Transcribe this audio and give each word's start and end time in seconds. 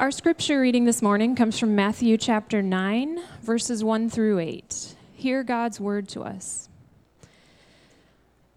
Our 0.00 0.10
scripture 0.10 0.60
reading 0.60 0.86
this 0.86 1.02
morning 1.02 1.36
comes 1.36 1.56
from 1.56 1.76
Matthew 1.76 2.18
chapter 2.18 2.60
9, 2.60 3.20
verses 3.42 3.84
1 3.84 4.10
through 4.10 4.40
8. 4.40 4.96
Hear 5.12 5.44
God's 5.44 5.78
word 5.78 6.08
to 6.08 6.22
us. 6.22 6.68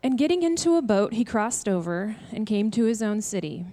And 0.02 0.18
getting 0.18 0.42
into 0.42 0.78
a 0.78 0.82
boat, 0.82 1.14
he 1.14 1.24
crossed 1.24 1.70
over 1.70 2.16
and 2.32 2.48
came 2.48 2.72
to 2.72 2.86
his 2.86 3.04
own 3.04 3.22
city. 3.22 3.68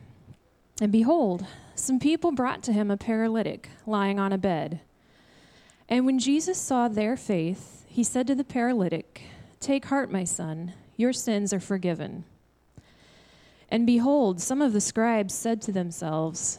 And 0.79 0.92
behold, 0.92 1.46
some 1.74 1.99
people 1.99 2.32
brought 2.32 2.63
to 2.64 2.72
him 2.72 2.90
a 2.90 2.99
paralytic 2.99 3.71
lying 3.87 4.21
on 4.21 4.31
a 4.31 4.38
bed. 4.38 4.81
And 5.88 6.04
when 6.04 6.19
Jesus 6.19 6.60
saw 6.60 6.88
their 6.88 7.17
faith, 7.17 7.87
he 7.88 8.04
said 8.04 8.26
to 8.26 8.35
the 8.35 8.44
paralytic, 8.44 9.22
Take 9.58 9.87
heart, 9.87 10.12
my 10.12 10.24
son, 10.24 10.74
your 10.99 11.15
sins 11.15 11.51
are 11.54 11.60
forgiven. 11.60 12.24
And 13.71 13.87
behold, 13.87 14.42
some 14.42 14.60
of 14.60 14.74
the 14.74 14.83
scribes 14.83 15.35
said 15.35 15.62
to 15.62 15.72
themselves, 15.72 16.59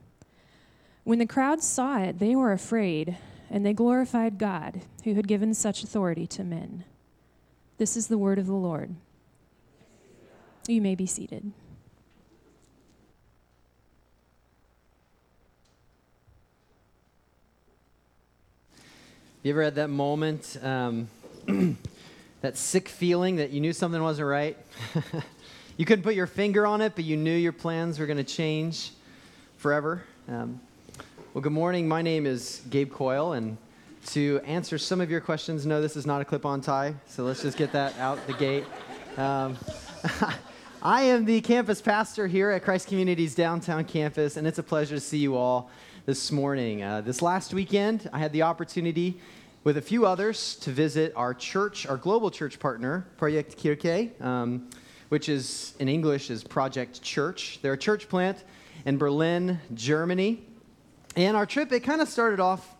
When 1.03 1.19
the 1.19 1.25
crowd 1.25 1.63
saw 1.63 1.99
it, 1.99 2.19
they 2.19 2.35
were 2.35 2.51
afraid, 2.51 3.17
and 3.49 3.65
they 3.65 3.73
glorified 3.73 4.37
God, 4.37 4.81
who 5.03 5.15
had 5.15 5.27
given 5.27 5.53
such 5.53 5.83
authority 5.83 6.27
to 6.27 6.43
men. 6.43 6.83
This 7.77 7.97
is 7.97 8.07
the 8.07 8.17
word 8.17 8.37
of 8.37 8.45
the 8.45 8.53
Lord. 8.53 8.93
You 10.67 10.81
may 10.81 10.93
be 10.93 11.07
seated. 11.07 11.51
You 19.41 19.49
ever 19.51 19.63
had 19.63 19.73
that 19.75 19.89
moment, 19.89 20.59
um, 20.61 21.09
that 22.41 22.57
sick 22.57 22.87
feeling 22.87 23.37
that 23.37 23.49
you 23.49 23.59
knew 23.59 23.73
something 23.73 23.99
wasn't 23.99 24.27
right? 24.27 24.55
you 25.77 25.85
couldn't 25.85 26.03
put 26.03 26.13
your 26.13 26.27
finger 26.27 26.67
on 26.67 26.79
it, 26.81 26.93
but 26.93 27.05
you 27.05 27.17
knew 27.17 27.35
your 27.35 27.51
plans 27.51 27.97
were 27.97 28.05
going 28.05 28.17
to 28.17 28.23
change 28.23 28.91
forever? 29.57 30.03
Um, 30.29 30.59
well, 31.33 31.41
good 31.41 31.53
morning. 31.53 31.87
My 31.87 32.01
name 32.01 32.25
is 32.25 32.61
Gabe 32.69 32.91
Coyle, 32.91 33.31
and 33.33 33.57
to 34.07 34.41
answer 34.43 34.77
some 34.77 34.99
of 34.99 35.09
your 35.09 35.21
questions, 35.21 35.65
no, 35.65 35.81
this 35.81 35.95
is 35.95 36.05
not 36.05 36.19
a 36.21 36.25
clip 36.25 36.45
on 36.45 36.59
tie, 36.59 36.93
so 37.07 37.23
let's 37.23 37.41
just 37.41 37.57
get 37.57 37.71
that 37.71 37.97
out 37.99 38.19
the 38.27 38.33
gate. 38.33 38.65
Um, 39.15 39.57
I 40.81 41.03
am 41.03 41.23
the 41.23 41.39
campus 41.39 41.81
pastor 41.81 42.27
here 42.27 42.51
at 42.51 42.65
Christ 42.65 42.89
Community's 42.89 43.33
downtown 43.33 43.85
campus, 43.85 44.35
and 44.35 44.45
it's 44.45 44.59
a 44.59 44.63
pleasure 44.63 44.95
to 44.95 44.99
see 44.99 45.19
you 45.19 45.37
all 45.37 45.69
this 46.05 46.33
morning. 46.33 46.83
Uh, 46.83 46.99
this 46.99 47.21
last 47.21 47.53
weekend, 47.53 48.09
I 48.11 48.19
had 48.19 48.33
the 48.33 48.41
opportunity 48.41 49.17
with 49.63 49.77
a 49.77 49.81
few 49.81 50.05
others 50.05 50.55
to 50.57 50.71
visit 50.71 51.13
our 51.15 51.33
church, 51.33 51.87
our 51.87 51.95
global 51.95 52.29
church 52.29 52.59
partner, 52.59 53.07
Project 53.15 53.57
Kirke, 53.57 54.21
um, 54.21 54.69
which 55.07 55.29
is 55.29 55.75
in 55.79 55.87
English 55.87 56.29
is 56.29 56.43
Project 56.43 57.01
Church. 57.01 57.59
They're 57.61 57.73
a 57.73 57.77
church 57.77 58.09
plant 58.09 58.43
in 58.85 58.97
Berlin, 58.97 59.61
Germany. 59.73 60.43
And 61.15 61.35
our 61.35 61.45
trip, 61.45 61.71
it 61.71 61.81
kind 61.81 62.01
of 62.01 62.07
started 62.07 62.39
off 62.39 62.75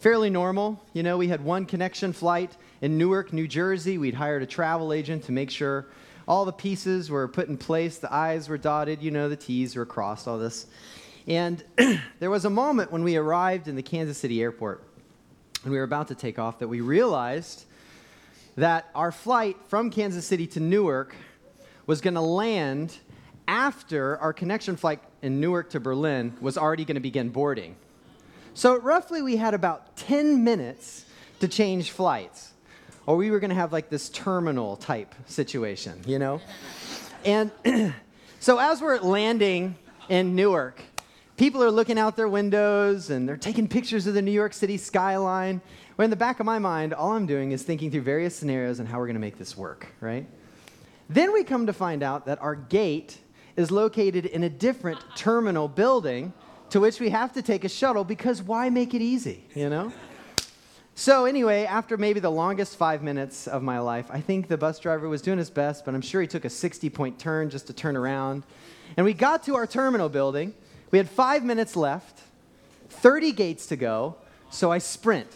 fairly 0.00 0.28
normal. 0.28 0.82
You 0.92 1.02
know, 1.02 1.16
we 1.16 1.28
had 1.28 1.42
one 1.42 1.64
connection 1.64 2.12
flight 2.12 2.56
in 2.82 2.98
Newark, 2.98 3.32
New 3.32 3.48
Jersey. 3.48 3.96
We'd 3.96 4.14
hired 4.14 4.42
a 4.42 4.46
travel 4.46 4.92
agent 4.92 5.24
to 5.24 5.32
make 5.32 5.50
sure 5.50 5.86
all 6.28 6.44
the 6.44 6.52
pieces 6.52 7.10
were 7.10 7.26
put 7.26 7.48
in 7.48 7.56
place, 7.56 7.98
the 7.98 8.12
I's 8.12 8.48
were 8.48 8.58
dotted, 8.58 9.02
you 9.02 9.10
know, 9.10 9.28
the 9.28 9.36
T's 9.36 9.74
were 9.74 9.86
crossed, 9.86 10.28
all 10.28 10.38
this. 10.38 10.66
And 11.26 11.64
there 12.20 12.30
was 12.30 12.44
a 12.44 12.50
moment 12.50 12.92
when 12.92 13.02
we 13.02 13.16
arrived 13.16 13.66
in 13.66 13.76
the 13.76 13.82
Kansas 13.82 14.18
City 14.18 14.40
airport 14.40 14.84
and 15.62 15.72
we 15.72 15.78
were 15.78 15.84
about 15.84 16.08
to 16.08 16.14
take 16.14 16.38
off 16.38 16.58
that 16.60 16.68
we 16.68 16.80
realized 16.80 17.64
that 18.56 18.88
our 18.94 19.12
flight 19.12 19.56
from 19.68 19.90
Kansas 19.90 20.26
City 20.26 20.46
to 20.48 20.60
Newark 20.60 21.14
was 21.86 22.00
going 22.00 22.14
to 22.14 22.20
land 22.20 22.96
after 23.48 24.18
our 24.18 24.32
connection 24.32 24.76
flight 24.76 25.00
in 25.22 25.40
Newark 25.40 25.70
to 25.70 25.80
Berlin 25.80 26.32
was 26.40 26.56
already 26.56 26.84
going 26.84 26.94
to 26.94 27.00
begin 27.00 27.28
boarding. 27.28 27.76
So, 28.54 28.76
roughly, 28.76 29.22
we 29.22 29.36
had 29.36 29.54
about 29.54 29.96
10 29.96 30.42
minutes 30.44 31.04
to 31.40 31.48
change 31.48 31.90
flights. 31.90 32.52
Or 33.06 33.16
we 33.16 33.30
were 33.30 33.40
going 33.40 33.50
to 33.50 33.56
have 33.56 33.72
like 33.72 33.88
this 33.88 34.08
terminal 34.08 34.76
type 34.76 35.14
situation, 35.26 36.00
you 36.06 36.18
know? 36.18 36.40
And 37.24 37.50
so, 38.40 38.58
as 38.58 38.80
we're 38.80 38.98
landing 38.98 39.76
in 40.08 40.34
Newark, 40.34 40.82
people 41.36 41.62
are 41.62 41.70
looking 41.70 41.98
out 41.98 42.16
their 42.16 42.28
windows 42.28 43.10
and 43.10 43.28
they're 43.28 43.36
taking 43.36 43.68
pictures 43.68 44.06
of 44.06 44.14
the 44.14 44.22
New 44.22 44.30
York 44.30 44.52
City 44.52 44.76
skyline. 44.76 45.60
Where 45.96 46.04
in 46.04 46.10
the 46.10 46.16
back 46.16 46.40
of 46.40 46.46
my 46.46 46.58
mind, 46.58 46.94
all 46.94 47.12
I'm 47.12 47.26
doing 47.26 47.52
is 47.52 47.62
thinking 47.62 47.90
through 47.90 48.02
various 48.02 48.34
scenarios 48.34 48.80
and 48.80 48.88
how 48.88 48.98
we're 48.98 49.06
going 49.06 49.14
to 49.14 49.20
make 49.20 49.38
this 49.38 49.56
work, 49.56 49.88
right? 50.00 50.26
Then 51.08 51.32
we 51.32 51.44
come 51.44 51.66
to 51.66 51.72
find 51.72 52.02
out 52.02 52.26
that 52.26 52.40
our 52.40 52.54
gate 52.54 53.18
is 53.56 53.70
located 53.70 54.26
in 54.26 54.42
a 54.44 54.50
different 54.50 55.00
terminal 55.16 55.68
building 55.68 56.32
to 56.70 56.80
which 56.80 57.00
we 57.00 57.10
have 57.10 57.32
to 57.32 57.42
take 57.42 57.64
a 57.64 57.68
shuttle 57.68 58.04
because 58.04 58.42
why 58.42 58.70
make 58.70 58.94
it 58.94 59.02
easy, 59.02 59.44
you 59.54 59.68
know? 59.68 59.92
So, 60.94 61.24
anyway, 61.24 61.64
after 61.64 61.96
maybe 61.96 62.20
the 62.20 62.30
longest 62.30 62.76
five 62.76 63.02
minutes 63.02 63.46
of 63.46 63.62
my 63.62 63.78
life, 63.78 64.06
I 64.10 64.20
think 64.20 64.48
the 64.48 64.58
bus 64.58 64.78
driver 64.78 65.08
was 65.08 65.22
doing 65.22 65.38
his 65.38 65.48
best, 65.48 65.84
but 65.84 65.94
I'm 65.94 66.02
sure 66.02 66.20
he 66.20 66.26
took 66.26 66.44
a 66.44 66.50
60 66.50 66.90
point 66.90 67.18
turn 67.18 67.48
just 67.48 67.66
to 67.68 67.72
turn 67.72 67.96
around. 67.96 68.44
And 68.96 69.06
we 69.06 69.14
got 69.14 69.42
to 69.44 69.56
our 69.56 69.66
terminal 69.66 70.08
building. 70.08 70.52
We 70.90 70.98
had 70.98 71.08
five 71.08 71.42
minutes 71.44 71.74
left, 71.74 72.20
30 72.90 73.32
gates 73.32 73.66
to 73.66 73.76
go, 73.76 74.16
so 74.50 74.70
I 74.70 74.78
sprint. 74.78 75.28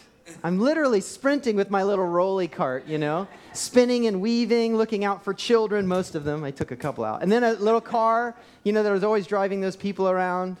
I'm 0.43 0.59
literally 0.59 1.01
sprinting 1.01 1.55
with 1.55 1.69
my 1.69 1.83
little 1.83 2.05
rolly 2.05 2.47
cart, 2.47 2.87
you 2.87 2.97
know, 2.97 3.27
spinning 3.53 4.07
and 4.07 4.21
weaving, 4.21 4.75
looking 4.75 5.05
out 5.05 5.23
for 5.23 5.33
children, 5.33 5.85
most 5.87 6.15
of 6.15 6.23
them. 6.23 6.43
I 6.43 6.51
took 6.51 6.71
a 6.71 6.75
couple 6.75 7.03
out. 7.03 7.21
And 7.21 7.31
then 7.31 7.43
a 7.43 7.53
little 7.53 7.81
car, 7.81 8.35
you 8.63 8.73
know, 8.73 8.83
that 8.83 8.91
was 8.91 9.03
always 9.03 9.27
driving 9.27 9.61
those 9.61 9.75
people 9.75 10.09
around. 10.09 10.57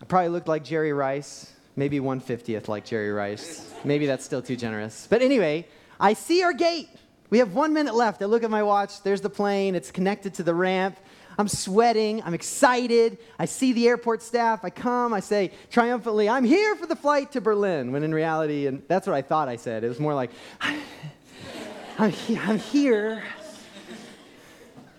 I 0.00 0.04
probably 0.06 0.30
looked 0.30 0.48
like 0.48 0.64
Jerry 0.64 0.92
Rice, 0.92 1.52
maybe 1.76 2.00
150th 2.00 2.68
like 2.68 2.84
Jerry 2.84 3.10
Rice. 3.10 3.72
Maybe 3.84 4.06
that's 4.06 4.24
still 4.24 4.42
too 4.42 4.56
generous. 4.56 5.06
But 5.10 5.22
anyway, 5.22 5.66
I 6.00 6.14
see 6.14 6.42
our 6.42 6.52
gate. 6.52 6.88
We 7.30 7.38
have 7.38 7.52
one 7.52 7.74
minute 7.74 7.94
left. 7.94 8.22
I 8.22 8.24
look 8.24 8.42
at 8.42 8.50
my 8.50 8.62
watch. 8.62 9.02
There's 9.02 9.20
the 9.20 9.30
plane. 9.30 9.74
It's 9.74 9.90
connected 9.90 10.32
to 10.34 10.42
the 10.42 10.54
ramp. 10.54 10.98
I'm 11.38 11.46
sweating. 11.46 12.20
I'm 12.24 12.34
excited. 12.34 13.18
I 13.38 13.44
see 13.44 13.72
the 13.72 13.86
airport 13.86 14.22
staff. 14.22 14.64
I 14.64 14.70
come. 14.70 15.14
I 15.14 15.20
say 15.20 15.52
triumphantly, 15.70 16.28
I'm 16.28 16.44
here 16.44 16.74
for 16.74 16.86
the 16.86 16.96
flight 16.96 17.30
to 17.32 17.40
Berlin. 17.40 17.92
When 17.92 18.02
in 18.02 18.12
reality, 18.12 18.66
and 18.66 18.82
that's 18.88 19.06
what 19.06 19.14
I 19.14 19.22
thought 19.22 19.48
I 19.48 19.54
said, 19.54 19.84
it 19.84 19.88
was 19.88 20.00
more 20.00 20.14
like, 20.14 20.30
I'm, 20.60 22.12
I'm 22.40 22.58
here. 22.58 23.22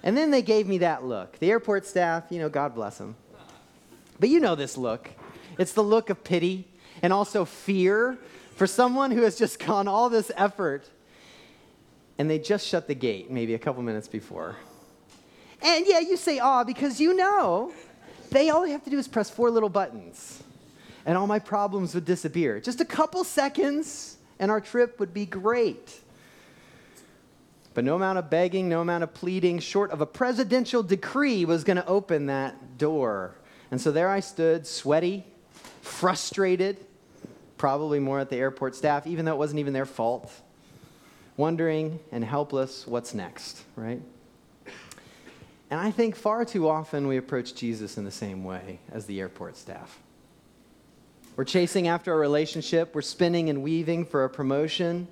And 0.02 0.16
then 0.16 0.32
they 0.32 0.42
gave 0.42 0.66
me 0.66 0.78
that 0.78 1.04
look. 1.04 1.38
The 1.40 1.52
airport 1.52 1.86
staff, 1.86 2.24
you 2.30 2.40
know, 2.40 2.48
God 2.48 2.74
bless 2.74 2.98
them. 2.98 3.18
But 4.18 4.30
you 4.30 4.40
know 4.40 4.56
this 4.56 4.78
look. 4.78 5.10
It's 5.58 5.74
the 5.74 5.84
look 5.84 6.10
of 6.10 6.24
pity 6.24 6.68
and 7.02 7.12
also 7.12 7.44
fear 7.44 8.18
for 8.56 8.66
someone 8.66 9.12
who 9.12 9.24
has 9.24 9.38
just 9.38 9.60
gone 9.60 9.90
all 9.90 10.10
this 10.10 10.32
effort 10.38 10.90
and 12.18 12.30
they 12.30 12.40
just 12.40 12.66
shut 12.66 12.88
the 12.88 12.96
gate 12.96 13.30
maybe 13.30 13.54
a 13.54 13.60
couple 13.60 13.82
minutes 13.84 14.08
before. 14.08 14.56
And 15.62 15.86
yeah, 15.88 16.00
you 16.00 16.18
say, 16.18 16.40
ah, 16.40 16.64
because 16.64 17.00
you 17.00 17.16
know 17.16 17.74
they 18.32 18.50
all 18.50 18.64
they 18.64 18.72
have 18.72 18.84
to 18.84 18.90
do 18.90 18.98
is 18.98 19.08
press 19.08 19.30
four 19.30 19.50
little 19.50 19.70
buttons 19.70 20.44
and 21.06 21.18
all 21.18 21.28
my 21.28 21.40
problems 21.40 21.96
would 21.96 22.06
disappear. 22.06 22.60
Just 22.60 22.82
a 22.82 22.86
couple 22.86 23.24
seconds 23.24 24.18
and 24.40 24.52
our 24.52 24.62
trip 24.62 25.00
would 25.00 25.14
be 25.14 25.26
great. 25.26 26.00
But 27.74 27.84
no 27.84 27.96
amount 27.96 28.18
of 28.20 28.30
begging, 28.30 28.70
no 28.70 28.82
amount 28.82 29.04
of 29.04 29.14
pleading, 29.14 29.60
short 29.60 29.92
of 29.92 30.02
a 30.02 30.06
presidential 30.06 30.84
decree, 30.84 31.46
was 31.46 31.64
going 31.64 31.78
to 31.78 31.86
open 31.88 32.28
that 32.28 32.78
door. 32.78 33.36
And 33.72 33.80
so 33.80 33.92
there 33.92 34.10
I 34.10 34.20
stood, 34.20 34.66
sweaty, 34.66 35.24
frustrated, 35.82 36.78
probably 37.58 38.00
more 38.00 38.20
at 38.20 38.30
the 38.30 38.38
airport 38.38 38.76
staff, 38.76 39.06
even 39.06 39.26
though 39.26 39.34
it 39.34 39.38
wasn't 39.38 39.60
even 39.60 39.74
their 39.74 39.86
fault, 39.86 40.32
wondering 41.38 42.00
and 42.12 42.24
helpless 42.24 42.88
what's 42.88 43.14
next, 43.14 43.64
right? 43.76 44.02
And 45.72 45.80
I 45.80 45.92
think 45.92 46.16
far 46.16 46.46
too 46.46 46.68
often 46.68 47.08
we 47.08 47.18
approach 47.18 47.54
Jesus 47.54 47.98
in 47.98 48.06
the 48.06 48.12
same 48.12 48.44
way 48.44 48.80
as 48.92 49.06
the 49.06 49.20
airport 49.20 49.56
staff. 49.56 50.00
We're 51.36 51.46
chasing 51.46 51.88
after 51.88 52.14
a 52.14 52.18
relationship, 52.18 52.94
we're 52.94 53.02
spinning 53.02 53.50
and 53.50 53.64
weaving 53.64 54.06
for 54.06 54.24
a 54.24 54.30
promotion. 54.30 55.08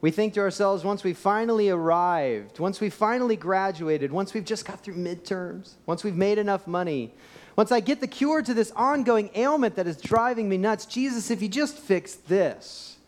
We 0.00 0.10
think 0.10 0.34
to 0.34 0.40
ourselves, 0.40 0.84
once 0.84 1.02
we 1.02 1.14
finally 1.14 1.68
arrived, 1.68 2.58
once 2.58 2.80
we 2.80 2.90
finally 2.90 3.36
graduated, 3.36 4.12
once 4.12 4.34
we've 4.34 4.44
just 4.44 4.64
got 4.64 4.80
through 4.80 4.94
midterms, 4.94 5.72
once 5.84 6.04
we've 6.04 6.16
made 6.16 6.38
enough 6.38 6.66
money, 6.66 7.12
once 7.56 7.72
I 7.72 7.80
get 7.80 8.00
the 8.00 8.06
cure 8.06 8.42
to 8.42 8.54
this 8.54 8.70
ongoing 8.72 9.30
ailment 9.34 9.74
that 9.76 9.86
is 9.86 9.96
driving 9.96 10.48
me 10.48 10.58
nuts, 10.58 10.86
Jesus, 10.86 11.30
if 11.30 11.42
you 11.42 11.48
just 11.48 11.78
fix 11.78 12.14
this, 12.14 12.98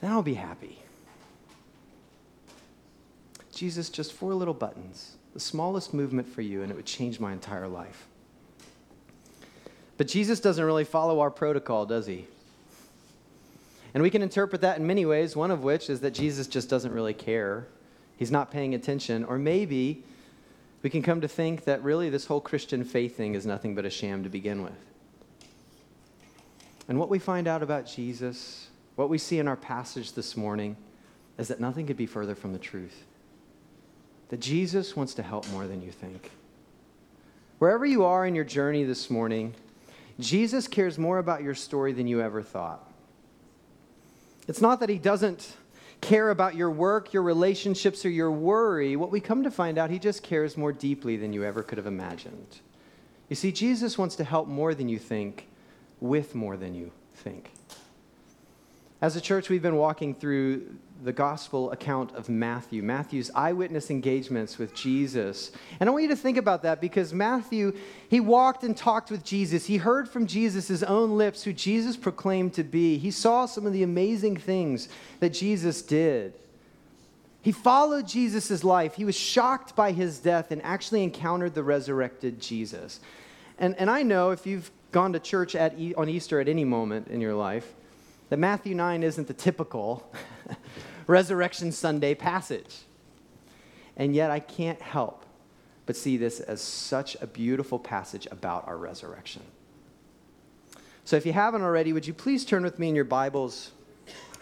then 0.00 0.10
I'll 0.10 0.22
be 0.22 0.34
happy. 0.34 0.78
Jesus, 3.52 3.88
just 3.88 4.12
four 4.12 4.34
little 4.34 4.54
buttons, 4.54 5.16
the 5.34 5.40
smallest 5.40 5.92
movement 5.92 6.28
for 6.28 6.40
you, 6.40 6.62
and 6.62 6.70
it 6.70 6.74
would 6.74 6.86
change 6.86 7.20
my 7.20 7.32
entire 7.32 7.68
life. 7.68 8.06
But 9.98 10.08
Jesus 10.08 10.40
doesn't 10.40 10.64
really 10.64 10.84
follow 10.84 11.20
our 11.20 11.30
protocol, 11.30 11.86
does 11.86 12.06
he? 12.06 12.26
And 13.92 14.02
we 14.02 14.10
can 14.10 14.22
interpret 14.22 14.60
that 14.62 14.78
in 14.78 14.86
many 14.86 15.04
ways, 15.04 15.36
one 15.36 15.50
of 15.50 15.62
which 15.62 15.90
is 15.90 16.00
that 16.00 16.12
Jesus 16.12 16.46
just 16.46 16.68
doesn't 16.68 16.92
really 16.92 17.14
care. 17.14 17.66
He's 18.16 18.30
not 18.30 18.50
paying 18.50 18.74
attention. 18.74 19.24
Or 19.24 19.38
maybe 19.38 20.02
we 20.82 20.90
can 20.90 21.02
come 21.02 21.20
to 21.20 21.28
think 21.28 21.64
that 21.64 21.82
really 21.82 22.10
this 22.10 22.26
whole 22.26 22.40
Christian 22.40 22.84
faith 22.84 23.16
thing 23.16 23.34
is 23.34 23.46
nothing 23.46 23.74
but 23.74 23.84
a 23.84 23.90
sham 23.90 24.24
to 24.24 24.28
begin 24.28 24.62
with. 24.62 24.72
And 26.88 26.98
what 26.98 27.08
we 27.08 27.18
find 27.20 27.46
out 27.46 27.62
about 27.62 27.86
Jesus, 27.86 28.68
what 28.96 29.08
we 29.08 29.18
see 29.18 29.38
in 29.38 29.46
our 29.46 29.56
passage 29.56 30.12
this 30.12 30.36
morning, 30.36 30.76
is 31.38 31.48
that 31.48 31.60
nothing 31.60 31.86
could 31.86 31.96
be 31.96 32.06
further 32.06 32.34
from 32.34 32.52
the 32.52 32.58
truth. 32.58 33.04
That 34.34 34.40
Jesus 34.40 34.96
wants 34.96 35.14
to 35.14 35.22
help 35.22 35.48
more 35.50 35.68
than 35.68 35.80
you 35.80 35.92
think. 35.92 36.32
Wherever 37.60 37.86
you 37.86 38.02
are 38.02 38.26
in 38.26 38.34
your 38.34 38.44
journey 38.44 38.82
this 38.82 39.08
morning, 39.08 39.54
Jesus 40.18 40.66
cares 40.66 40.98
more 40.98 41.18
about 41.18 41.44
your 41.44 41.54
story 41.54 41.92
than 41.92 42.08
you 42.08 42.20
ever 42.20 42.42
thought. 42.42 42.84
It's 44.48 44.60
not 44.60 44.80
that 44.80 44.88
he 44.88 44.98
doesn't 44.98 45.54
care 46.00 46.30
about 46.30 46.56
your 46.56 46.72
work, 46.72 47.12
your 47.12 47.22
relationships, 47.22 48.04
or 48.04 48.08
your 48.08 48.32
worry. 48.32 48.96
What 48.96 49.12
we 49.12 49.20
come 49.20 49.44
to 49.44 49.52
find 49.52 49.78
out, 49.78 49.90
he 49.90 50.00
just 50.00 50.24
cares 50.24 50.56
more 50.56 50.72
deeply 50.72 51.16
than 51.16 51.32
you 51.32 51.44
ever 51.44 51.62
could 51.62 51.78
have 51.78 51.86
imagined. 51.86 52.58
You 53.28 53.36
see, 53.36 53.52
Jesus 53.52 53.96
wants 53.96 54.16
to 54.16 54.24
help 54.24 54.48
more 54.48 54.74
than 54.74 54.88
you 54.88 54.98
think, 54.98 55.46
with 56.00 56.34
more 56.34 56.56
than 56.56 56.74
you 56.74 56.90
think. 57.14 57.52
As 59.04 59.16
a 59.16 59.20
church, 59.20 59.50
we've 59.50 59.60
been 59.60 59.76
walking 59.76 60.14
through 60.14 60.64
the 61.02 61.12
gospel 61.12 61.70
account 61.72 62.14
of 62.14 62.30
Matthew, 62.30 62.82
Matthew's 62.82 63.30
eyewitness 63.34 63.90
engagements 63.90 64.56
with 64.56 64.74
Jesus. 64.74 65.52
And 65.78 65.90
I 65.90 65.92
want 65.92 66.04
you 66.04 66.08
to 66.08 66.16
think 66.16 66.38
about 66.38 66.62
that 66.62 66.80
because 66.80 67.12
Matthew, 67.12 67.76
he 68.08 68.18
walked 68.18 68.64
and 68.64 68.74
talked 68.74 69.10
with 69.10 69.22
Jesus. 69.22 69.66
He 69.66 69.76
heard 69.76 70.08
from 70.08 70.26
Jesus' 70.26 70.82
own 70.82 71.18
lips 71.18 71.42
who 71.42 71.52
Jesus 71.52 71.98
proclaimed 71.98 72.54
to 72.54 72.64
be. 72.64 72.96
He 72.96 73.10
saw 73.10 73.44
some 73.44 73.66
of 73.66 73.74
the 73.74 73.82
amazing 73.82 74.38
things 74.38 74.88
that 75.20 75.34
Jesus 75.34 75.82
did. 75.82 76.32
He 77.42 77.52
followed 77.52 78.08
Jesus' 78.08 78.64
life. 78.64 78.94
He 78.94 79.04
was 79.04 79.14
shocked 79.14 79.76
by 79.76 79.92
his 79.92 80.18
death 80.18 80.50
and 80.50 80.62
actually 80.62 81.02
encountered 81.02 81.52
the 81.52 81.62
resurrected 81.62 82.40
Jesus. 82.40 83.00
And, 83.58 83.76
and 83.76 83.90
I 83.90 84.02
know 84.02 84.30
if 84.30 84.46
you've 84.46 84.70
gone 84.92 85.12
to 85.12 85.20
church 85.20 85.54
at, 85.54 85.74
on 85.94 86.08
Easter 86.08 86.40
at 86.40 86.48
any 86.48 86.64
moment 86.64 87.08
in 87.08 87.20
your 87.20 87.34
life, 87.34 87.74
that 88.28 88.38
Matthew 88.38 88.74
9 88.74 89.02
isn't 89.02 89.28
the 89.28 89.34
typical 89.34 90.10
Resurrection 91.06 91.72
Sunday 91.72 92.14
passage. 92.14 92.82
And 93.96 94.14
yet 94.14 94.30
I 94.30 94.40
can't 94.40 94.80
help 94.80 95.24
but 95.86 95.96
see 95.96 96.16
this 96.16 96.40
as 96.40 96.60
such 96.60 97.16
a 97.20 97.26
beautiful 97.26 97.78
passage 97.78 98.26
about 98.30 98.66
our 98.66 98.76
resurrection. 98.76 99.42
So 101.04 101.16
if 101.16 101.26
you 101.26 101.32
haven't 101.34 101.62
already, 101.62 101.92
would 101.92 102.06
you 102.06 102.14
please 102.14 102.44
turn 102.44 102.62
with 102.62 102.78
me 102.78 102.88
in 102.88 102.94
your 102.94 103.04
Bibles 103.04 103.72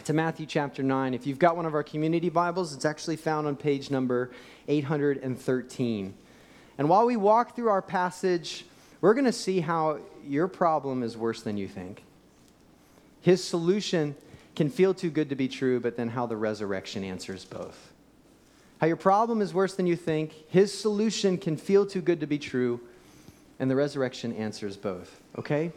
to 0.04 0.12
Matthew 0.12 0.46
chapter 0.46 0.82
9. 0.82 1.14
If 1.14 1.26
you've 1.26 1.38
got 1.38 1.56
one 1.56 1.66
of 1.66 1.74
our 1.74 1.82
community 1.82 2.28
Bibles, 2.28 2.74
it's 2.74 2.84
actually 2.84 3.16
found 3.16 3.46
on 3.46 3.54
page 3.56 3.90
number 3.90 4.30
813. 4.66 6.14
And 6.78 6.88
while 6.88 7.06
we 7.06 7.16
walk 7.16 7.54
through 7.54 7.68
our 7.68 7.82
passage, 7.82 8.64
we're 9.00 9.14
going 9.14 9.26
to 9.26 9.32
see 9.32 9.60
how 9.60 9.98
your 10.24 10.48
problem 10.48 11.02
is 11.02 11.16
worse 11.16 11.42
than 11.42 11.56
you 11.56 11.68
think. 11.68 12.04
His 13.22 13.42
solution 13.42 14.14
can 14.54 14.68
feel 14.68 14.92
too 14.92 15.10
good 15.10 15.30
to 15.30 15.34
be 15.34 15.48
true, 15.48 15.80
but 15.80 15.96
then 15.96 16.08
how 16.10 16.26
the 16.26 16.36
resurrection 16.36 17.02
answers 17.04 17.44
both. 17.44 17.92
How 18.80 18.88
your 18.88 18.96
problem 18.96 19.40
is 19.40 19.54
worse 19.54 19.74
than 19.74 19.86
you 19.86 19.96
think, 19.96 20.34
his 20.48 20.76
solution 20.76 21.38
can 21.38 21.56
feel 21.56 21.86
too 21.86 22.02
good 22.02 22.20
to 22.20 22.26
be 22.26 22.38
true, 22.38 22.80
and 23.60 23.70
the 23.70 23.76
resurrection 23.76 24.32
answers 24.34 24.76
both. 24.76 25.20
Okay? 25.38 25.72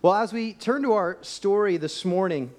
Well, 0.00 0.14
as 0.14 0.32
we 0.32 0.52
turn 0.52 0.82
to 0.82 0.92
our 0.92 1.18
story 1.22 1.76
this 1.76 2.04
morning, 2.04 2.52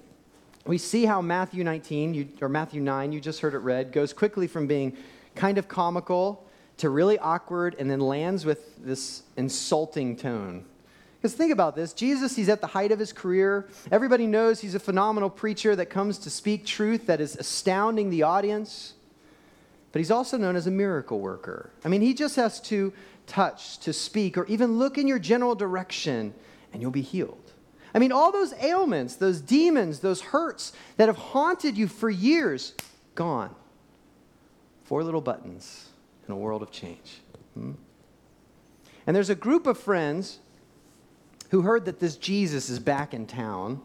we 0.66 0.78
see 0.78 1.06
how 1.06 1.20
Matthew 1.20 1.64
19, 1.64 2.14
you, 2.14 2.28
or 2.40 2.48
Matthew 2.48 2.80
9, 2.80 3.12
you 3.12 3.20
just 3.20 3.40
heard 3.40 3.54
it 3.54 3.58
read, 3.58 3.90
goes 3.90 4.12
quickly 4.12 4.46
from 4.46 4.66
being 4.66 4.96
kind 5.34 5.58
of 5.58 5.66
comical 5.66 6.46
to 6.76 6.90
really 6.90 7.18
awkward 7.18 7.74
and 7.78 7.90
then 7.90 8.00
lands 8.00 8.44
with 8.44 8.84
this 8.84 9.22
insulting 9.36 10.16
tone. 10.16 10.64
Because 11.24 11.36
think 11.38 11.52
about 11.52 11.74
this 11.74 11.94
Jesus, 11.94 12.36
he's 12.36 12.50
at 12.50 12.60
the 12.60 12.66
height 12.66 12.92
of 12.92 12.98
his 12.98 13.10
career. 13.10 13.66
Everybody 13.90 14.26
knows 14.26 14.60
he's 14.60 14.74
a 14.74 14.78
phenomenal 14.78 15.30
preacher 15.30 15.74
that 15.74 15.86
comes 15.86 16.18
to 16.18 16.28
speak 16.28 16.66
truth 16.66 17.06
that 17.06 17.18
is 17.18 17.34
astounding 17.36 18.10
the 18.10 18.24
audience. 18.24 18.92
But 19.90 20.00
he's 20.00 20.10
also 20.10 20.36
known 20.36 20.54
as 20.54 20.66
a 20.66 20.70
miracle 20.70 21.20
worker. 21.20 21.70
I 21.82 21.88
mean, 21.88 22.02
he 22.02 22.12
just 22.12 22.36
has 22.36 22.60
to 22.62 22.92
touch, 23.26 23.78
to 23.78 23.94
speak, 23.94 24.36
or 24.36 24.44
even 24.48 24.76
look 24.76 24.98
in 24.98 25.08
your 25.08 25.18
general 25.18 25.54
direction, 25.54 26.34
and 26.74 26.82
you'll 26.82 26.90
be 26.90 27.00
healed. 27.00 27.52
I 27.94 28.00
mean, 28.00 28.12
all 28.12 28.30
those 28.30 28.52
ailments, 28.60 29.16
those 29.16 29.40
demons, 29.40 30.00
those 30.00 30.20
hurts 30.20 30.74
that 30.98 31.08
have 31.08 31.16
haunted 31.16 31.78
you 31.78 31.88
for 31.88 32.10
years, 32.10 32.74
gone. 33.14 33.54
Four 34.82 35.02
little 35.02 35.22
buttons 35.22 35.88
in 36.28 36.34
a 36.34 36.36
world 36.36 36.60
of 36.60 36.70
change. 36.70 37.22
Hmm? 37.54 37.72
And 39.06 39.16
there's 39.16 39.30
a 39.30 39.34
group 39.34 39.66
of 39.66 39.78
friends 39.78 40.40
who 41.54 41.62
heard 41.62 41.84
that 41.84 42.00
this 42.00 42.16
Jesus 42.16 42.68
is 42.68 42.80
back 42.80 43.14
in 43.14 43.28
town, 43.28 43.80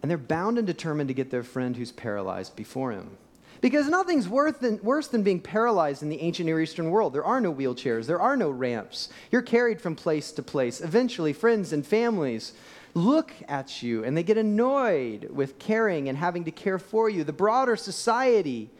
and 0.00 0.08
they're 0.08 0.16
bound 0.16 0.56
and 0.56 0.64
determined 0.64 1.08
to 1.08 1.14
get 1.14 1.28
their 1.28 1.42
friend 1.42 1.76
who's 1.76 1.90
paralyzed 1.90 2.54
before 2.54 2.92
him. 2.92 3.18
Because 3.60 3.88
nothing's 3.88 4.28
than, 4.28 4.78
worse 4.80 5.08
than 5.08 5.24
being 5.24 5.40
paralyzed 5.40 6.04
in 6.04 6.10
the 6.10 6.20
ancient 6.20 6.46
Near 6.46 6.60
Eastern 6.60 6.90
world. 6.90 7.12
There 7.12 7.24
are 7.24 7.40
no 7.40 7.52
wheelchairs, 7.52 8.06
there 8.06 8.20
are 8.20 8.36
no 8.36 8.50
ramps. 8.50 9.08
You're 9.32 9.42
carried 9.42 9.80
from 9.80 9.96
place 9.96 10.30
to 10.30 10.44
place. 10.44 10.80
Eventually, 10.80 11.32
friends 11.32 11.72
and 11.72 11.84
families 11.84 12.52
look 12.94 13.32
at 13.48 13.82
you 13.82 14.04
and 14.04 14.16
they 14.16 14.22
get 14.22 14.38
annoyed 14.38 15.30
with 15.32 15.58
caring 15.58 16.08
and 16.08 16.16
having 16.16 16.44
to 16.44 16.52
care 16.52 16.78
for 16.78 17.10
you. 17.10 17.24
The 17.24 17.32
broader 17.32 17.74
society 17.74 18.70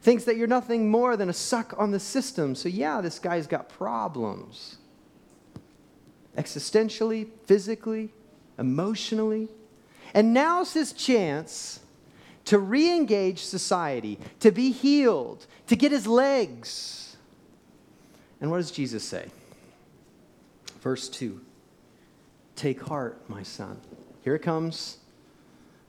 thinks 0.00 0.24
that 0.24 0.36
you're 0.36 0.48
nothing 0.48 0.90
more 0.90 1.16
than 1.16 1.28
a 1.28 1.32
suck 1.32 1.72
on 1.78 1.92
the 1.92 2.00
system. 2.00 2.56
So, 2.56 2.68
yeah, 2.68 3.00
this 3.00 3.20
guy's 3.20 3.46
got 3.46 3.68
problems 3.68 4.78
existentially, 6.36 7.28
physically, 7.46 8.10
emotionally. 8.58 9.48
And 10.14 10.34
now's 10.34 10.72
his 10.72 10.92
chance 10.92 11.80
to 12.46 12.58
re 12.58 12.90
engage 12.90 13.40
society, 13.40 14.18
to 14.40 14.50
be 14.50 14.72
healed, 14.72 15.46
to 15.68 15.76
get 15.76 15.92
his 15.92 16.06
legs. 16.06 17.16
And 18.40 18.50
what 18.50 18.58
does 18.58 18.70
Jesus 18.70 19.04
say? 19.04 19.28
Verse 20.80 21.08
2 21.08 21.40
Take 22.56 22.82
heart, 22.82 23.28
my 23.28 23.42
son. 23.42 23.80
Here 24.22 24.34
it 24.34 24.42
comes. 24.42 24.98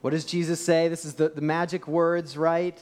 What 0.01 0.12
does 0.12 0.25
Jesus 0.25 0.63
say? 0.63 0.88
This 0.89 1.05
is 1.05 1.15
the, 1.15 1.29
the 1.29 1.41
magic 1.41 1.88
words, 1.88 2.35
right? 2.38 2.77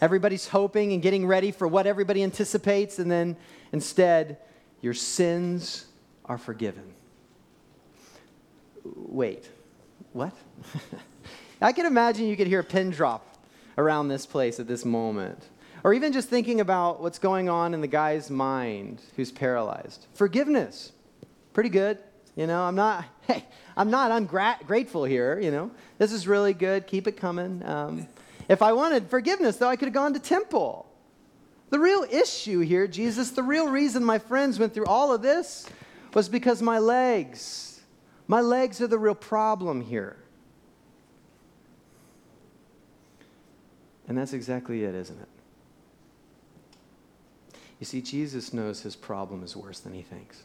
Everybody's 0.00 0.46
hoping 0.46 0.92
and 0.92 1.02
getting 1.02 1.26
ready 1.26 1.50
for 1.50 1.66
what 1.66 1.86
everybody 1.86 2.22
anticipates, 2.22 2.98
and 2.98 3.10
then 3.10 3.36
instead, 3.72 4.38
your 4.80 4.94
sins 4.94 5.86
are 6.26 6.38
forgiven 6.38 6.94
wait, 9.10 9.48
what? 10.12 10.32
I 11.60 11.72
can 11.72 11.84
imagine 11.84 12.26
you 12.26 12.36
could 12.36 12.46
hear 12.46 12.60
a 12.60 12.64
pin 12.64 12.90
drop 12.90 13.26
around 13.76 14.08
this 14.08 14.24
place 14.24 14.58
at 14.60 14.66
this 14.66 14.84
moment. 14.84 15.42
Or 15.82 15.94
even 15.94 16.12
just 16.12 16.28
thinking 16.28 16.60
about 16.60 17.00
what's 17.00 17.18
going 17.18 17.48
on 17.48 17.74
in 17.74 17.80
the 17.80 17.86
guy's 17.86 18.30
mind 18.30 19.00
who's 19.16 19.32
paralyzed. 19.32 20.06
Forgiveness, 20.14 20.92
pretty 21.52 21.70
good. 21.70 21.98
You 22.36 22.46
know, 22.46 22.62
I'm 22.62 22.74
not, 22.74 23.04
hey, 23.22 23.44
I'm 23.76 23.90
not 23.90 24.10
ungrateful 24.10 25.04
here, 25.04 25.38
you 25.40 25.50
know. 25.50 25.70
This 25.98 26.12
is 26.12 26.28
really 26.28 26.54
good. 26.54 26.86
Keep 26.86 27.08
it 27.08 27.16
coming. 27.16 27.62
Um, 27.64 28.06
if 28.48 28.62
I 28.62 28.72
wanted 28.72 29.08
forgiveness, 29.08 29.56
though, 29.56 29.68
I 29.68 29.76
could 29.76 29.86
have 29.86 29.94
gone 29.94 30.12
to 30.14 30.20
temple. 30.20 30.86
The 31.70 31.78
real 31.78 32.04
issue 32.10 32.60
here, 32.60 32.86
Jesus, 32.86 33.30
the 33.30 33.42
real 33.42 33.68
reason 33.68 34.04
my 34.04 34.18
friends 34.18 34.58
went 34.58 34.74
through 34.74 34.86
all 34.86 35.12
of 35.14 35.22
this 35.22 35.68
was 36.14 36.28
because 36.28 36.60
my 36.60 36.78
legs 36.78 37.69
my 38.30 38.40
legs 38.40 38.80
are 38.80 38.86
the 38.86 38.96
real 38.96 39.16
problem 39.16 39.80
here. 39.80 40.16
And 44.06 44.16
that's 44.16 44.32
exactly 44.32 44.84
it, 44.84 44.94
isn't 44.94 45.20
it? 45.20 45.28
You 47.80 47.86
see, 47.86 48.00
Jesus 48.00 48.52
knows 48.52 48.82
his 48.82 48.94
problem 48.94 49.42
is 49.42 49.56
worse 49.56 49.80
than 49.80 49.94
he 49.94 50.02
thinks. 50.02 50.44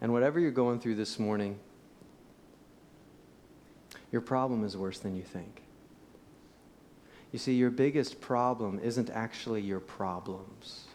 And 0.00 0.14
whatever 0.14 0.40
you're 0.40 0.50
going 0.50 0.80
through 0.80 0.94
this 0.94 1.18
morning, 1.18 1.58
your 4.10 4.22
problem 4.22 4.64
is 4.64 4.78
worse 4.78 4.98
than 4.98 5.14
you 5.14 5.24
think. 5.24 5.60
You 7.32 7.38
see, 7.38 7.52
your 7.52 7.70
biggest 7.70 8.22
problem 8.22 8.80
isn't 8.82 9.10
actually 9.10 9.60
your 9.60 9.80
problems. 9.80 10.86